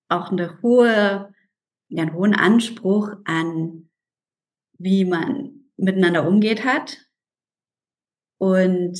[0.09, 1.33] auch eine hohe,
[1.95, 3.89] einen hohen Anspruch an,
[4.77, 6.97] wie man miteinander umgeht hat.
[8.37, 8.99] Und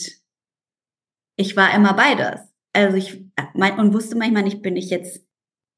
[1.36, 2.40] ich war immer beides.
[2.72, 5.26] Also ich und wusste manchmal nicht, bin ich jetzt,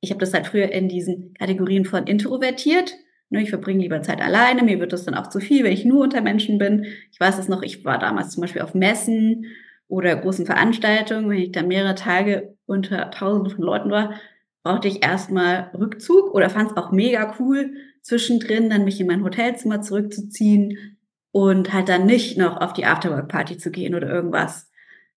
[0.01, 2.95] ich habe das halt früher in diesen Kategorien von introvertiert
[3.33, 5.85] Ne, ich verbringe lieber Zeit alleine, mir wird das dann auch zu viel, wenn ich
[5.85, 6.85] nur unter Menschen bin.
[7.11, 9.47] Ich weiß es noch, ich war damals zum Beispiel auf Messen
[9.87, 14.13] oder großen Veranstaltungen, wenn ich da mehrere Tage unter tausenden von Leuten war,
[14.61, 17.73] brauchte ich erstmal Rückzug oder fand es auch mega cool,
[18.03, 20.99] zwischendrin dann mich in mein Hotelzimmer zurückzuziehen
[21.31, 24.69] und halt dann nicht noch auf die Afterwork-Party zu gehen oder irgendwas,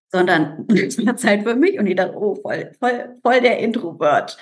[0.08, 0.66] sondern
[1.16, 4.36] Zeit für mich und dachte, oh, voll, voll, voll der Introvert.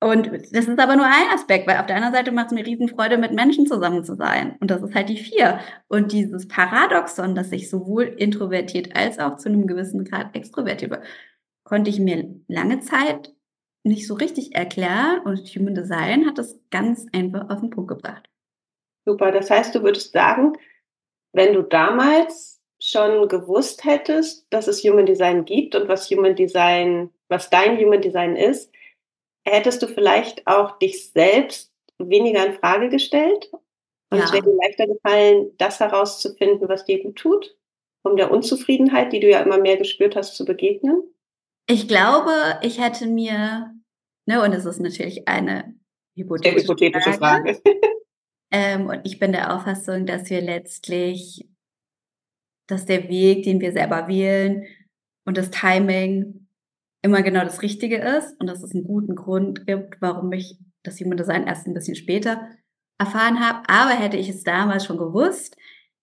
[0.00, 2.66] Und das ist aber nur ein Aspekt, weil auf der anderen Seite macht es mir
[2.66, 4.56] Riesenfreude, mit Menschen zusammen zu sein.
[4.60, 5.58] Und das ist halt die vier.
[5.88, 11.02] Und dieses Paradoxon, dass ich sowohl introvertiert als auch zu einem gewissen Grad extrovertiert war,
[11.64, 13.32] konnte ich mir lange Zeit
[13.84, 15.20] nicht so richtig erklären.
[15.24, 18.28] Und Human Design hat das ganz einfach auf den Punkt gebracht.
[19.06, 19.32] Super.
[19.32, 20.52] Das heißt, du würdest sagen,
[21.32, 22.55] wenn du damals
[22.96, 28.00] schon gewusst hättest, dass es Human Design gibt und was Human Design, was dein Human
[28.00, 28.72] Design ist,
[29.46, 33.50] hättest du vielleicht auch dich selbst weniger in Frage gestellt?
[34.10, 34.24] Und ja.
[34.24, 37.56] es wäre dir leichter gefallen, das herauszufinden, was dir gut tut,
[38.02, 41.02] um der Unzufriedenheit, die du ja immer mehr gespürt hast, zu begegnen?
[41.68, 42.32] Ich glaube,
[42.62, 43.74] ich hätte mir,
[44.26, 45.74] ne, und es ist natürlich eine
[46.16, 47.54] hypothetische, hypothetische Frage.
[47.54, 47.80] Frage.
[48.52, 51.48] ähm, und ich bin der Auffassung, dass wir letztlich,
[52.66, 54.64] dass der Weg, den wir selber wählen
[55.24, 56.48] und das Timing
[57.02, 61.00] immer genau das Richtige ist und dass es einen guten Grund gibt, warum ich das
[61.00, 62.48] Human Design erst ein bisschen später
[62.98, 63.68] erfahren habe.
[63.68, 65.56] Aber hätte ich es damals schon gewusst,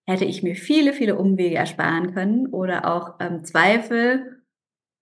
[0.06, 4.42] hätte ich mir viele, viele Umwege ersparen können oder auch ähm, Zweifel,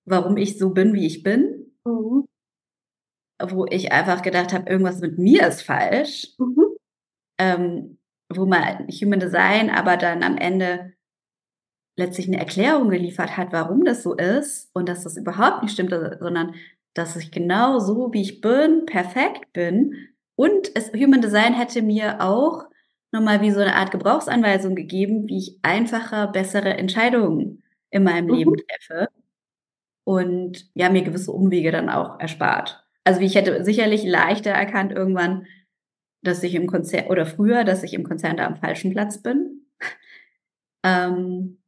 [0.05, 1.73] warum ich so bin, wie ich bin.
[1.85, 2.25] Mhm.
[3.45, 6.35] Wo ich einfach gedacht habe, irgendwas mit mir ist falsch.
[6.39, 6.77] Mhm.
[7.39, 7.99] Ähm,
[8.35, 10.95] wo man Human Design aber dann am Ende
[11.97, 15.91] letztlich eine Erklärung geliefert hat, warum das so ist und dass das überhaupt nicht stimmt,
[15.91, 16.55] sondern
[16.95, 20.09] dass ich genau so, wie ich bin, perfekt bin.
[20.37, 22.65] Und es, Human Design hätte mir auch
[23.13, 28.35] nochmal wie so eine Art Gebrauchsanweisung gegeben, wie ich einfacher, bessere Entscheidungen in meinem mhm.
[28.35, 29.09] Leben treffe.
[30.05, 32.85] Und ja, mir gewisse Umwege dann auch erspart.
[33.05, 35.47] Also wie ich hätte sicherlich leichter erkannt irgendwann,
[36.23, 39.67] dass ich im Konzern oder früher, dass ich im Konzern da am falschen Platz bin.
[40.85, 41.62] ähm,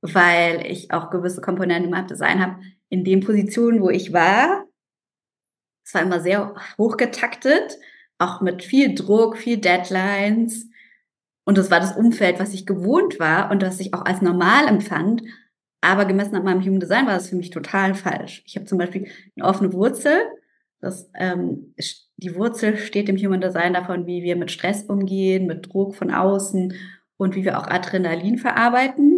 [0.00, 2.60] weil ich auch gewisse Komponenten im Design habe.
[2.88, 4.66] In den Positionen, wo ich war,
[5.84, 7.78] es war immer sehr hochgetaktet,
[8.18, 10.68] auch mit viel Druck, viel Deadlines.
[11.44, 14.66] Und das war das Umfeld, was ich gewohnt war und das ich auch als normal
[14.66, 15.22] empfand.
[15.80, 18.42] Aber gemessen an meinem Human Design war das für mich total falsch.
[18.46, 20.16] Ich habe zum Beispiel eine offene Wurzel.
[20.80, 21.74] Das, ähm,
[22.16, 26.10] die Wurzel steht im Human Design davon, wie wir mit Stress umgehen, mit Druck von
[26.10, 26.74] außen
[27.16, 29.15] und wie wir auch Adrenalin verarbeiten.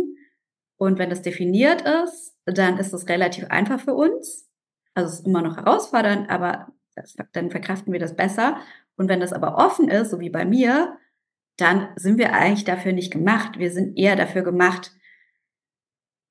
[0.78, 4.48] Und wenn das definiert ist, dann ist es relativ einfach für uns.
[4.94, 8.58] Also es ist immer noch herausfordernd, aber das, dann verkraften wir das besser.
[8.96, 10.96] Und wenn das aber offen ist, so wie bei mir,
[11.56, 13.58] dann sind wir eigentlich dafür nicht gemacht.
[13.58, 14.92] Wir sind eher dafür gemacht,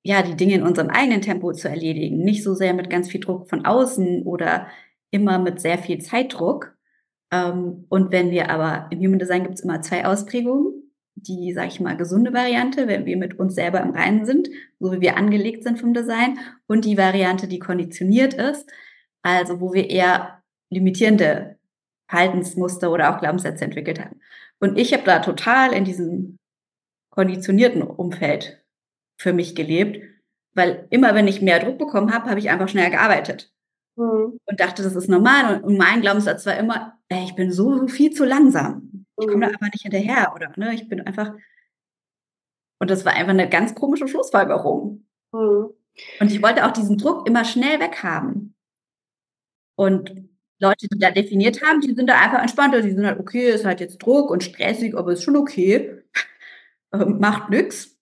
[0.03, 2.23] ja, die Dinge in unserem eigenen Tempo zu erledigen.
[2.23, 4.67] Nicht so sehr mit ganz viel Druck von außen oder
[5.11, 6.77] immer mit sehr viel Zeitdruck.
[7.31, 10.76] Ähm, und wenn wir aber im Human Design gibt es immer zwei Ausprägungen
[11.21, 14.49] die, sag ich mal, gesunde Variante, wenn wir mit uns selber im Reinen sind,
[14.79, 18.69] so wie wir angelegt sind vom Design, und die Variante, die konditioniert ist,
[19.23, 21.57] also wo wir eher limitierende
[22.09, 24.19] Verhaltensmuster oder auch Glaubenssätze entwickelt haben.
[24.59, 26.37] Und ich habe da total in diesem
[27.11, 28.63] konditionierten Umfeld
[29.19, 30.03] für mich gelebt,
[30.53, 33.51] weil immer wenn ich mehr Druck bekommen habe, habe ich einfach schneller gearbeitet.
[33.95, 34.39] Mhm.
[34.45, 35.61] Und dachte, das ist normal.
[35.61, 39.05] Und mein Glaubenssatz war immer, ey, ich bin so viel zu langsam.
[39.19, 39.53] Ich komme da mhm.
[39.53, 41.33] einfach nicht hinterher oder ne, ich bin einfach.
[42.79, 45.07] Und das war einfach eine ganz komische Schlussfolgerung.
[45.31, 45.73] Mhm.
[46.19, 48.55] Und ich wollte auch diesen Druck immer schnell weghaben.
[49.75, 52.81] Und Leute, die da definiert haben, die sind da einfach entspannter.
[52.81, 56.03] Die sind halt, okay, ist halt jetzt Druck und stressig, aber ist schon okay.
[56.93, 57.97] Ähm, macht nix.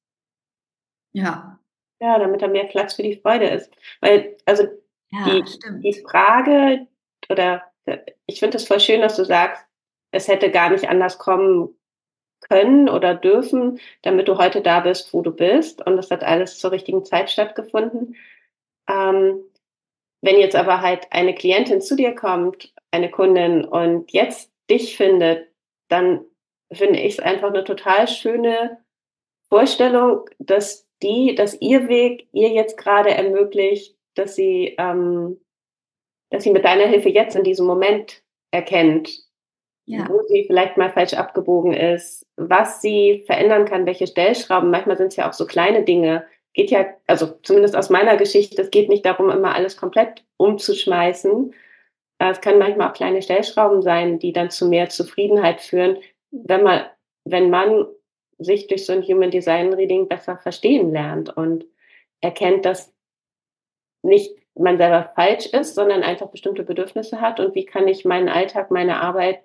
[1.11, 1.59] Ja.
[1.99, 3.71] Ja, damit da mehr Platz für die Freude ist.
[3.99, 4.67] Weil, also
[5.09, 5.43] ja, die,
[5.81, 6.87] die Frage,
[7.29, 7.63] oder
[8.27, 9.65] ich finde es voll schön, dass du sagst,
[10.15, 11.75] es hätte gar nicht anders kommen
[12.49, 15.85] können oder dürfen, damit du heute da bist, wo du bist.
[15.85, 18.15] Und das hat alles zur richtigen Zeit stattgefunden.
[18.87, 19.43] Ähm,
[20.21, 25.49] wenn jetzt aber halt eine Klientin zu dir kommt, eine Kundin und jetzt dich findet,
[25.87, 26.25] dann
[26.71, 28.79] finde ich es einfach eine total schöne
[29.49, 35.39] Vorstellung, dass die, dass ihr Weg ihr jetzt gerade ermöglicht, dass sie, ähm,
[36.31, 39.24] dass sie mit deiner Hilfe jetzt in diesem Moment erkennt,
[39.85, 40.07] ja.
[40.09, 44.71] wo sie vielleicht mal falsch abgebogen ist, was sie verändern kann, welche Stellschrauben.
[44.71, 46.25] Manchmal sind es ja auch so kleine Dinge.
[46.53, 51.53] Geht ja, also zumindest aus meiner Geschichte, es geht nicht darum, immer alles komplett umzuschmeißen.
[52.19, 55.97] Äh, es können manchmal auch kleine Stellschrauben sein, die dann zu mehr Zufriedenheit führen,
[56.31, 56.85] wenn man,
[57.25, 57.85] wenn man
[58.37, 61.65] sich durch so ein Human Design Reading besser verstehen lernt und
[62.21, 62.93] erkennt, dass
[64.01, 68.29] nicht man selber falsch ist, sondern einfach bestimmte Bedürfnisse hat und wie kann ich meinen
[68.29, 69.41] Alltag, meine Arbeit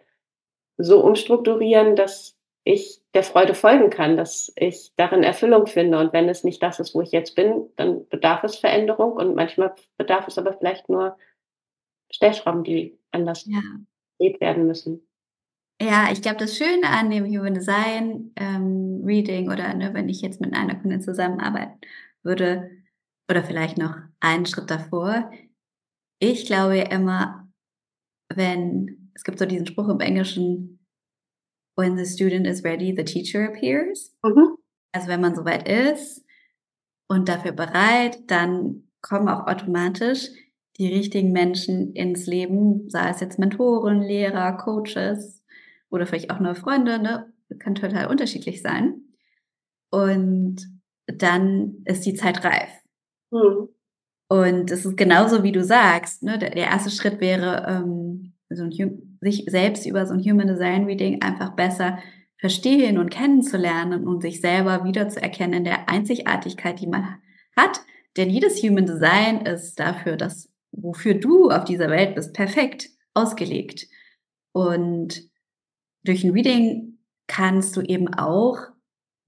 [0.82, 5.98] so umstrukturieren, dass ich der Freude folgen kann, dass ich darin Erfüllung finde.
[5.98, 9.34] Und wenn es nicht das ist, wo ich jetzt bin, dann bedarf es Veränderung und
[9.34, 11.16] manchmal bedarf es aber vielleicht nur
[12.10, 13.60] Stellschrauben, die anders ja.
[14.18, 15.06] werden müssen.
[15.82, 20.20] Ja, ich glaube, das Schöne an dem Human Design ähm, Reading oder ne, wenn ich
[20.20, 21.80] jetzt mit einer Kundin zusammenarbeiten
[22.22, 22.70] würde,
[23.30, 25.30] oder vielleicht noch einen Schritt davor,
[26.18, 27.48] ich glaube immer,
[28.34, 30.78] wenn, es gibt so diesen Spruch im Englischen,
[31.76, 34.16] when the student is ready, the teacher appears.
[34.24, 34.56] Mhm.
[34.92, 36.24] Also wenn man soweit ist
[37.06, 40.30] und dafür bereit, dann kommen auch automatisch
[40.78, 45.44] die richtigen Menschen ins Leben, sei es jetzt Mentoren, Lehrer, Coaches,
[45.90, 47.30] oder vielleicht auch neue Freunde, ne?
[47.58, 49.02] Kann total unterschiedlich sein.
[49.90, 50.66] Und
[51.06, 52.70] dann ist die Zeit reif.
[53.30, 53.68] Mhm.
[54.30, 56.22] Und es ist genauso, wie du sagst.
[56.22, 56.38] Ne?
[56.38, 60.84] Der, der erste Schritt wäre, ähm, so ein, sich selbst über so ein Human Design
[60.84, 61.98] Reading einfach besser
[62.38, 67.18] verstehen und kennenzulernen und sich selber wiederzuerkennen in der Einzigartigkeit, die man
[67.56, 67.80] hat.
[68.16, 73.86] Denn jedes Human Design ist dafür, dass wofür du auf dieser Welt bist, perfekt ausgelegt.
[74.52, 75.22] Und
[76.04, 78.58] durch ein Reading kannst du eben auch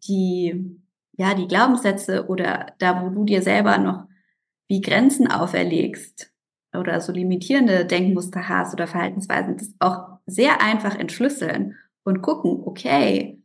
[0.09, 0.81] die,
[1.13, 4.07] ja, die Glaubenssätze oder da, wo du dir selber noch
[4.69, 6.32] wie Grenzen auferlegst
[6.75, 13.43] oder so limitierende Denkmuster hast oder Verhaltensweisen, das auch sehr einfach entschlüsseln und gucken, okay,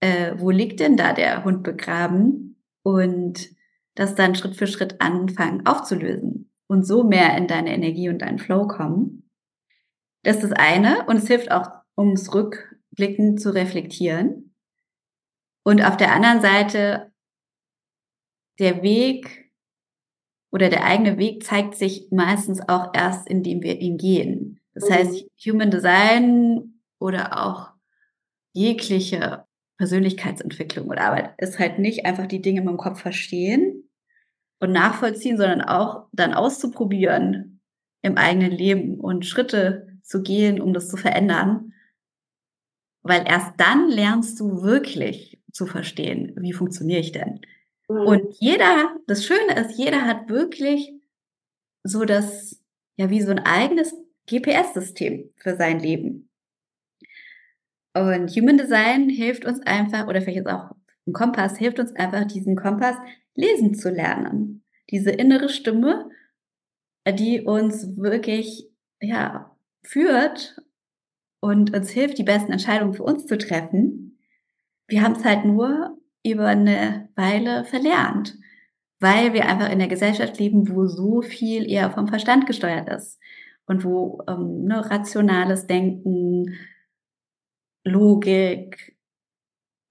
[0.00, 2.62] äh, wo liegt denn da der Hund begraben?
[2.82, 3.50] Und
[3.94, 8.38] das dann Schritt für Schritt anfangen aufzulösen und so mehr in deine Energie und deinen
[8.38, 9.28] Flow kommen.
[10.22, 14.54] Das ist das eine und es hilft auch um es rückblickend zu reflektieren.
[15.64, 17.12] Und auf der anderen Seite,
[18.58, 19.39] der Weg
[20.50, 24.60] oder der eigene Weg zeigt sich meistens auch erst, indem wir ihn gehen.
[24.74, 24.94] Das mhm.
[24.94, 27.70] heißt, Human Design oder auch
[28.52, 29.44] jegliche
[29.78, 33.88] Persönlichkeitsentwicklung oder Arbeit ist halt nicht einfach die Dinge im Kopf verstehen
[34.58, 37.62] und nachvollziehen, sondern auch dann auszuprobieren
[38.02, 41.72] im eigenen Leben und Schritte zu gehen, um das zu verändern.
[43.02, 47.40] Weil erst dann lernst du wirklich zu verstehen, wie funktioniere ich denn.
[47.90, 48.06] Mhm.
[48.06, 50.92] Und jeder, das Schöne ist, jeder hat wirklich
[51.82, 52.62] so das,
[52.96, 53.94] ja, wie so ein eigenes
[54.28, 56.30] GPS-System für sein Leben.
[57.92, 60.70] Und Human Design hilft uns einfach, oder vielleicht jetzt auch
[61.06, 62.96] ein Kompass, hilft uns einfach, diesen Kompass
[63.34, 64.62] lesen zu lernen.
[64.90, 66.10] Diese innere Stimme,
[67.08, 68.68] die uns wirklich,
[69.00, 70.62] ja, führt
[71.40, 74.18] und uns hilft, die besten Entscheidungen für uns zu treffen.
[74.86, 78.36] Wir haben es halt nur über eine Weile verlernt,
[79.00, 83.18] weil wir einfach in der Gesellschaft leben, wo so viel eher vom Verstand gesteuert ist
[83.66, 86.56] und wo ähm, ne, rationales Denken,
[87.84, 88.96] Logik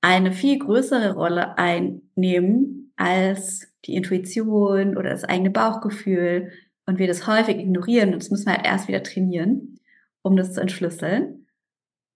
[0.01, 6.51] eine viel größere Rolle einnehmen als die Intuition oder das eigene Bauchgefühl
[6.85, 9.79] und wir das häufig ignorieren und das müssen wir halt erst wieder trainieren,
[10.21, 11.47] um das zu entschlüsseln.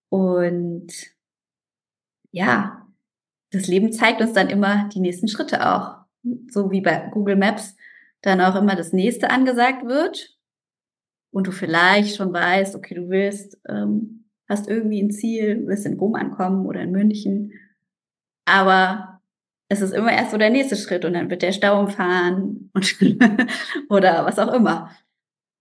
[0.10, 0.92] Und
[2.32, 2.83] ja,
[3.54, 5.98] das Leben zeigt uns dann immer die nächsten Schritte auch.
[6.50, 7.76] So wie bei Google Maps
[8.22, 10.38] dann auch immer das nächste angesagt wird
[11.32, 16.00] und du vielleicht schon weißt, okay, du willst, ähm, hast irgendwie ein Ziel, willst in
[16.00, 17.54] Rom ankommen oder in München.
[18.46, 19.22] Aber
[19.70, 22.96] es ist immer erst so der nächste Schritt und dann wird der Stau umfahren und
[23.90, 24.92] oder was auch immer.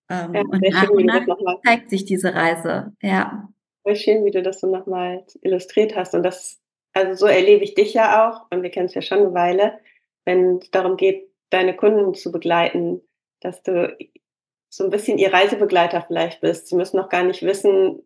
[0.09, 3.49] Ähm, ja, und nach und nach zeigt sich diese Reise, ja.
[3.82, 6.14] Voll schön, wie du das so nochmal illustriert hast.
[6.14, 6.61] Und das,
[6.93, 9.78] also so erlebe ich dich ja auch, und wir kennen es ja schon eine Weile,
[10.24, 13.03] wenn es darum geht, deine Kunden zu begleiten,
[13.40, 13.97] dass du
[14.68, 16.68] so ein bisschen ihr Reisebegleiter vielleicht bist.
[16.68, 18.03] Sie müssen noch gar nicht wissen,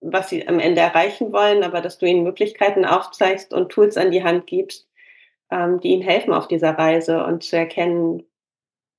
[0.00, 4.12] was sie am Ende erreichen wollen, aber dass du ihnen Möglichkeiten aufzeigst und Tools an
[4.12, 4.88] die Hand gibst,
[5.50, 8.22] ähm, die ihnen helfen auf dieser Reise und zu erkennen,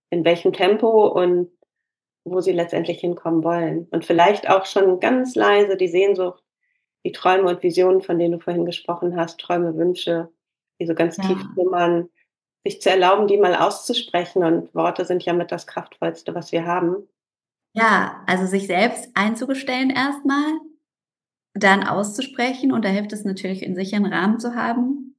[0.09, 1.51] in welchem Tempo und
[2.26, 3.88] wo sie letztendlich hinkommen wollen.
[3.91, 6.43] Und vielleicht auch schon ganz leise die Sehnsucht,
[7.06, 10.30] die Träume und Visionen, von denen du vorhin gesprochen hast, Träume, Wünsche,
[10.80, 11.24] die so ganz ja.
[11.24, 12.10] tief schlummern,
[12.64, 14.43] sich zu erlauben, die mal auszusprechen.
[14.43, 17.08] Und Worte sind ja mit das Kraftvollste, was wir haben.
[17.74, 20.60] Ja, also sich selbst einzugestellen erstmal,
[21.54, 22.72] dann auszusprechen.
[22.72, 25.16] Und da hilft es natürlich, einen sicheren Rahmen zu haben.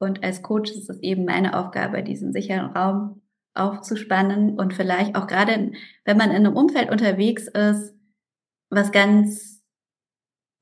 [0.00, 3.22] Und als Coach ist es eben meine Aufgabe, diesen sicheren Raum
[3.54, 5.72] aufzuspannen und vielleicht auch gerade,
[6.04, 7.94] wenn man in einem Umfeld unterwegs ist,
[8.70, 9.57] was ganz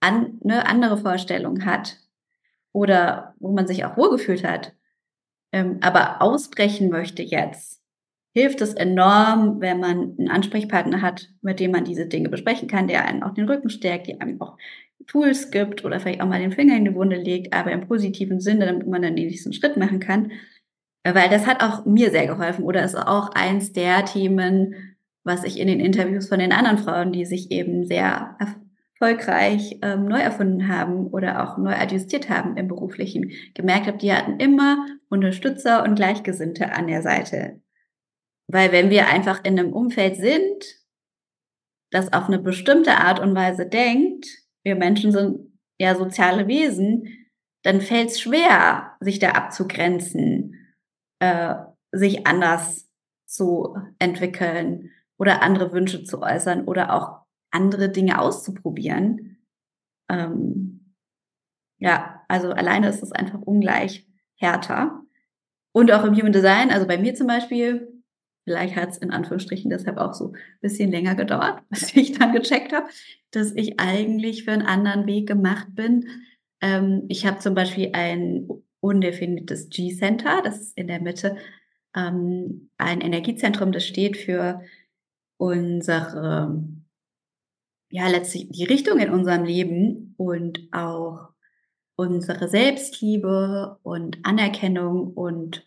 [0.01, 1.99] an, ne, andere Vorstellungen hat
[2.73, 4.75] oder wo man sich auch wohlgefühlt hat,
[5.53, 7.83] ähm, aber ausbrechen möchte jetzt,
[8.33, 12.89] hilft es enorm, wenn man einen Ansprechpartner hat, mit dem man diese Dinge besprechen kann,
[12.89, 14.59] der einen auch den Rücken stärkt, die einem auch
[15.07, 18.41] Tools gibt oder vielleicht auch mal den Finger in die Wunde legt, aber im positiven
[18.41, 20.33] Sinne, damit man dann den nächsten Schritt machen kann.
[21.05, 24.75] Weil das hat auch mir sehr geholfen oder ist auch eins der Themen,
[25.25, 28.37] was ich in den Interviews von den anderen Frauen, die sich eben sehr
[28.99, 34.13] erfolgreich ähm, neu erfunden haben oder auch neu adjustiert haben im beruflichen, gemerkt habe, die
[34.13, 37.61] hatten immer Unterstützer und Gleichgesinnte an der Seite.
[38.49, 40.65] Weil wenn wir einfach in einem Umfeld sind,
[41.91, 44.27] das auf eine bestimmte Art und Weise denkt,
[44.65, 47.29] wir Menschen sind ja soziale Wesen,
[47.63, 50.55] dann fällt es schwer, sich da abzugrenzen
[51.21, 51.55] äh,
[51.93, 52.89] sich anders
[53.27, 57.26] zu entwickeln oder andere Wünsche zu äußern oder auch
[57.57, 59.39] andere Dinge auszuprobieren.
[60.11, 60.95] Ähm,
[61.79, 65.03] ja, also alleine ist es einfach ungleich härter.
[65.73, 68.03] Und auch im Human Design, also bei mir zum Beispiel,
[68.45, 72.33] vielleicht hat es in Anführungsstrichen deshalb auch so ein bisschen länger gedauert, bis ich dann
[72.33, 72.89] gecheckt habe,
[73.31, 76.09] dass ich eigentlich für einen anderen Weg gemacht bin.
[76.61, 78.49] Ähm, ich habe zum Beispiel ein
[78.81, 80.43] undefiniertes G-Center.
[80.45, 81.37] Das ist in der Mitte
[81.97, 84.63] ähm, ein Energiezentrum, das steht für
[85.39, 86.63] unsere,
[87.91, 91.29] ja, letztlich die Richtung in unserem Leben und auch
[91.97, 95.65] unsere Selbstliebe und Anerkennung und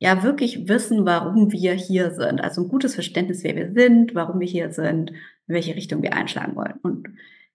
[0.00, 2.40] ja, wirklich wissen, warum wir hier sind.
[2.40, 6.14] Also ein gutes Verständnis, wer wir sind, warum wir hier sind, in welche Richtung wir
[6.14, 6.74] einschlagen wollen.
[6.82, 7.08] Und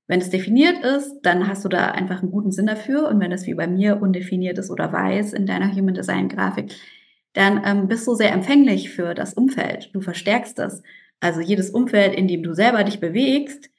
[0.07, 3.07] wenn es definiert ist, dann hast du da einfach einen guten Sinn dafür.
[3.07, 6.73] Und wenn es wie bei mir undefiniert ist oder weiß in deiner Human Design Grafik,
[7.31, 9.89] dann ähm, bist du sehr empfänglich für das Umfeld.
[9.93, 10.83] Du verstärkst das.
[11.23, 13.69] Also jedes Umfeld, in dem du selber dich bewegst,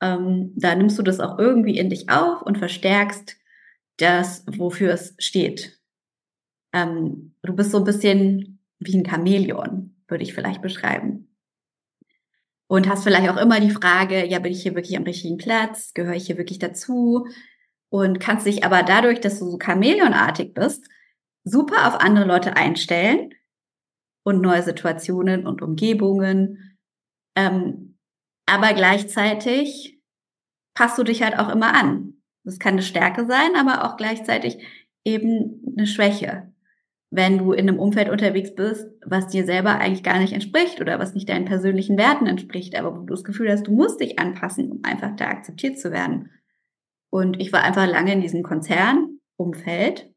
[0.00, 3.36] ähm, da nimmst du das auch irgendwie in dich auf und verstärkst
[3.98, 5.78] das, wofür es steht.
[6.72, 11.30] Ähm, du bist so ein bisschen wie ein Chamäleon, würde ich vielleicht beschreiben
[12.70, 15.92] und hast vielleicht auch immer die Frage, ja, bin ich hier wirklich am richtigen Platz?
[15.92, 17.26] Gehöre ich hier wirklich dazu?
[17.88, 20.88] Und kannst dich aber dadurch, dass du so Chamäleonartig bist,
[21.42, 23.34] super auf andere Leute einstellen
[24.22, 26.69] und neue Situationen und Umgebungen.
[27.40, 27.98] Ähm,
[28.46, 30.00] aber gleichzeitig
[30.74, 32.22] passt du dich halt auch immer an.
[32.44, 34.58] Das kann eine Stärke sein, aber auch gleichzeitig
[35.04, 36.50] eben eine Schwäche
[37.10, 40.98] wenn du in einem Umfeld unterwegs bist, was dir selber eigentlich gar nicht entspricht oder
[41.00, 44.18] was nicht deinen persönlichen Werten entspricht, aber wo du das Gefühl hast, du musst dich
[44.18, 46.30] anpassen, um einfach da akzeptiert zu werden.
[47.10, 50.14] Und ich war einfach lange in diesem Konzernumfeld,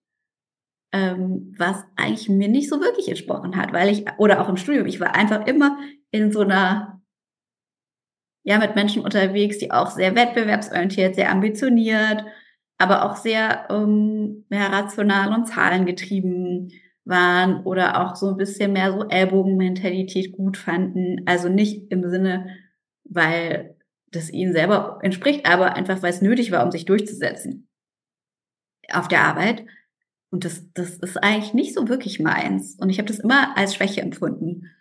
[0.93, 4.85] ähm, was eigentlich mir nicht so wirklich entsprochen hat, weil ich, oder auch im Studium,
[4.85, 5.79] ich war einfach immer
[6.11, 7.01] in so einer,
[8.43, 12.25] ja, mit Menschen unterwegs, die auch sehr wettbewerbsorientiert, sehr ambitioniert,
[12.77, 16.71] aber auch sehr ähm, ja, rational und zahlengetrieben
[17.05, 21.21] waren oder auch so ein bisschen mehr so Ellbogenmentalität gut fanden.
[21.25, 22.47] Also nicht im Sinne,
[23.03, 23.75] weil
[24.11, 27.67] das ihnen selber entspricht, aber einfach, weil es nötig war, um sich durchzusetzen
[28.91, 29.65] auf der Arbeit.
[30.29, 32.75] Und das, das ist eigentlich nicht so wirklich meins.
[32.79, 34.71] Und ich habe das immer als Schwäche empfunden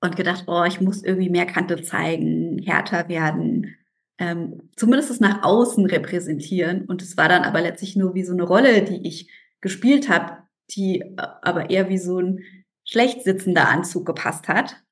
[0.00, 3.76] und gedacht, oh, ich muss irgendwie mehr Kante zeigen, härter werden,
[4.18, 6.86] ähm, zumindest es nach außen repräsentieren.
[6.86, 9.30] Und es war dann aber letztlich nur wie so eine Rolle, die ich
[9.60, 10.38] gespielt habe,
[10.70, 12.40] die äh, aber eher wie so ein
[12.84, 14.82] schlecht sitzender Anzug gepasst hat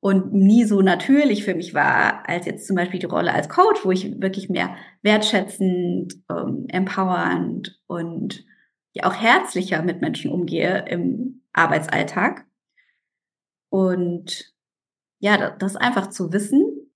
[0.00, 3.84] und nie so natürlich für mich war, als jetzt zum Beispiel die Rolle als Coach,
[3.84, 8.44] wo ich wirklich mehr wertschätzend, ähm, empowernd und
[8.92, 12.46] ja auch herzlicher mit Menschen umgehe im Arbeitsalltag.
[13.70, 14.54] Und
[15.20, 16.92] ja, das einfach zu wissen,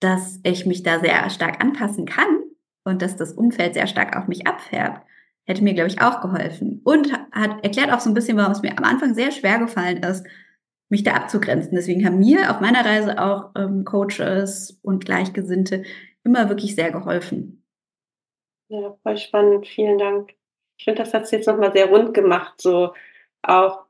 [0.00, 2.42] dass ich mich da sehr stark anpassen kann
[2.84, 5.06] und dass das Umfeld sehr stark auf mich abfärbt,
[5.44, 6.80] hätte mir, glaube ich, auch geholfen.
[6.84, 10.02] Und hat erklärt auch so ein bisschen, warum es mir am Anfang sehr schwer gefallen
[10.02, 10.26] ist,
[10.88, 11.74] mich da abzugrenzen.
[11.74, 15.84] Deswegen haben mir auf meiner Reise auch ähm, Coaches und Gleichgesinnte
[16.24, 17.64] immer wirklich sehr geholfen.
[18.68, 19.66] Ja, voll spannend.
[19.66, 20.32] Vielen Dank.
[20.78, 22.94] Ich finde, das hat es jetzt nochmal sehr rund gemacht, so
[23.42, 23.86] auch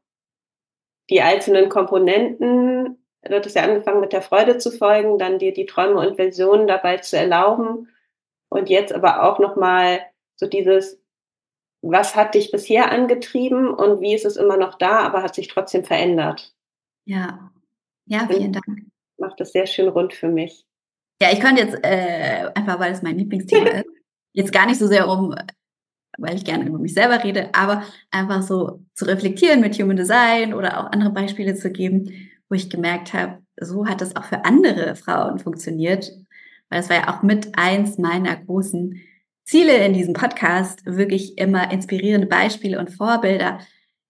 [1.11, 2.99] die einzelnen Komponenten.
[3.23, 6.67] Du hattest ja angefangen mit der Freude zu folgen, dann dir die Träume und Versionen
[6.67, 7.89] dabei zu erlauben
[8.49, 10.01] und jetzt aber auch nochmal
[10.37, 10.99] so dieses,
[11.83, 15.49] was hat dich bisher angetrieben und wie ist es immer noch da, aber hat sich
[15.49, 16.55] trotzdem verändert.
[17.05, 17.51] Ja,
[18.07, 18.87] ja, vielen Dank.
[19.19, 20.65] Macht das sehr schön rund für mich.
[21.21, 23.87] Ja, ich könnte jetzt, äh, einfach weil es mein Lieblingsthema ist,
[24.33, 25.35] jetzt gar nicht so sehr um,
[26.19, 30.55] weil ich gerne über mich selber rede, aber einfach so zu reflektieren mit Human Design
[30.55, 34.45] oder auch andere Beispiele zu geben, wo ich gemerkt habe, so hat es auch für
[34.45, 36.11] andere Frauen funktioniert.
[36.69, 39.01] Weil das war ja auch mit eins meiner großen
[39.45, 43.59] Ziele in diesem Podcast, wirklich immer inspirierende Beispiele und Vorbilder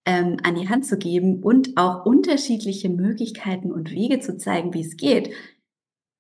[0.05, 4.82] ähm, an die Hand zu geben und auch unterschiedliche Möglichkeiten und Wege zu zeigen, wie
[4.82, 5.30] es geht.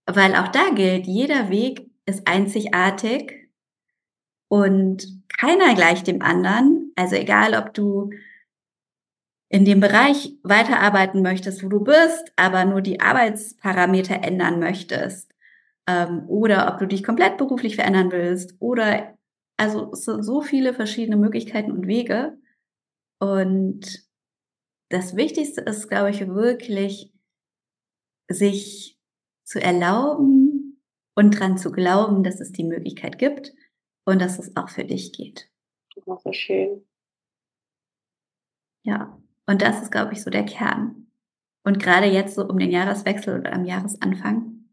[0.06, 3.39] Weil auch da gilt, jeder Weg ist einzigartig
[4.50, 6.92] und keiner gleicht dem anderen.
[6.96, 8.10] Also egal, ob du
[9.48, 15.32] in dem Bereich weiterarbeiten möchtest, wo du bist, aber nur die Arbeitsparameter ändern möchtest,
[15.86, 19.16] ähm, oder ob du dich komplett beruflich verändern willst, oder
[19.56, 22.36] also es sind so viele verschiedene Möglichkeiten und Wege.
[23.20, 24.02] Und
[24.88, 27.12] das Wichtigste ist, glaube ich, wirklich,
[28.28, 28.98] sich
[29.44, 30.80] zu erlauben
[31.14, 33.52] und dran zu glauben, dass es die Möglichkeit gibt
[34.10, 35.50] und dass es auch für dich geht.
[36.06, 36.84] Das ist schön.
[38.82, 41.08] Ja, und das ist, glaube ich, so der Kern.
[41.64, 44.70] Und gerade jetzt so um den Jahreswechsel oder am Jahresanfang,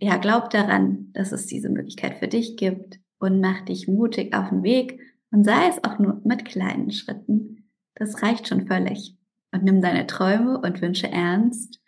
[0.00, 4.48] ja, glaub daran, dass es diese Möglichkeit für dich gibt und mach dich mutig auf
[4.48, 5.00] den Weg
[5.30, 7.70] und sei es auch nur mit kleinen Schritten.
[7.94, 9.16] Das reicht schon völlig.
[9.52, 11.80] Und nimm deine Träume und Wünsche ernst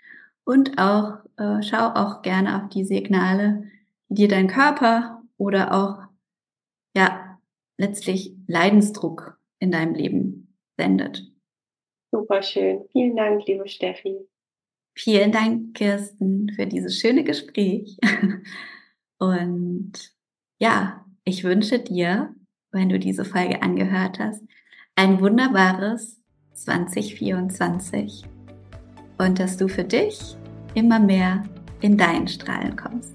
[0.45, 3.65] und auch äh, schau auch gerne auf die Signale,
[4.09, 6.09] die dir dein Körper oder auch
[6.97, 7.39] ja
[7.79, 11.25] letztlich Leidensdruck in deinem Leben sendet.
[12.13, 12.85] Super schön.
[12.93, 14.17] Vielen Dank, liebe Steffi.
[14.97, 17.99] Vielen Dank, Kirsten, für dieses schöne Gespräch.
[19.19, 19.93] Und
[20.61, 22.35] ja, ich wünsche dir
[22.75, 24.43] wenn du diese Folge angehört hast,
[24.97, 26.21] ein wunderbares
[26.55, 28.25] 2024
[29.19, 30.37] und dass du für dich
[30.75, 31.45] immer mehr
[31.81, 33.15] in deinen Strahlen kommst.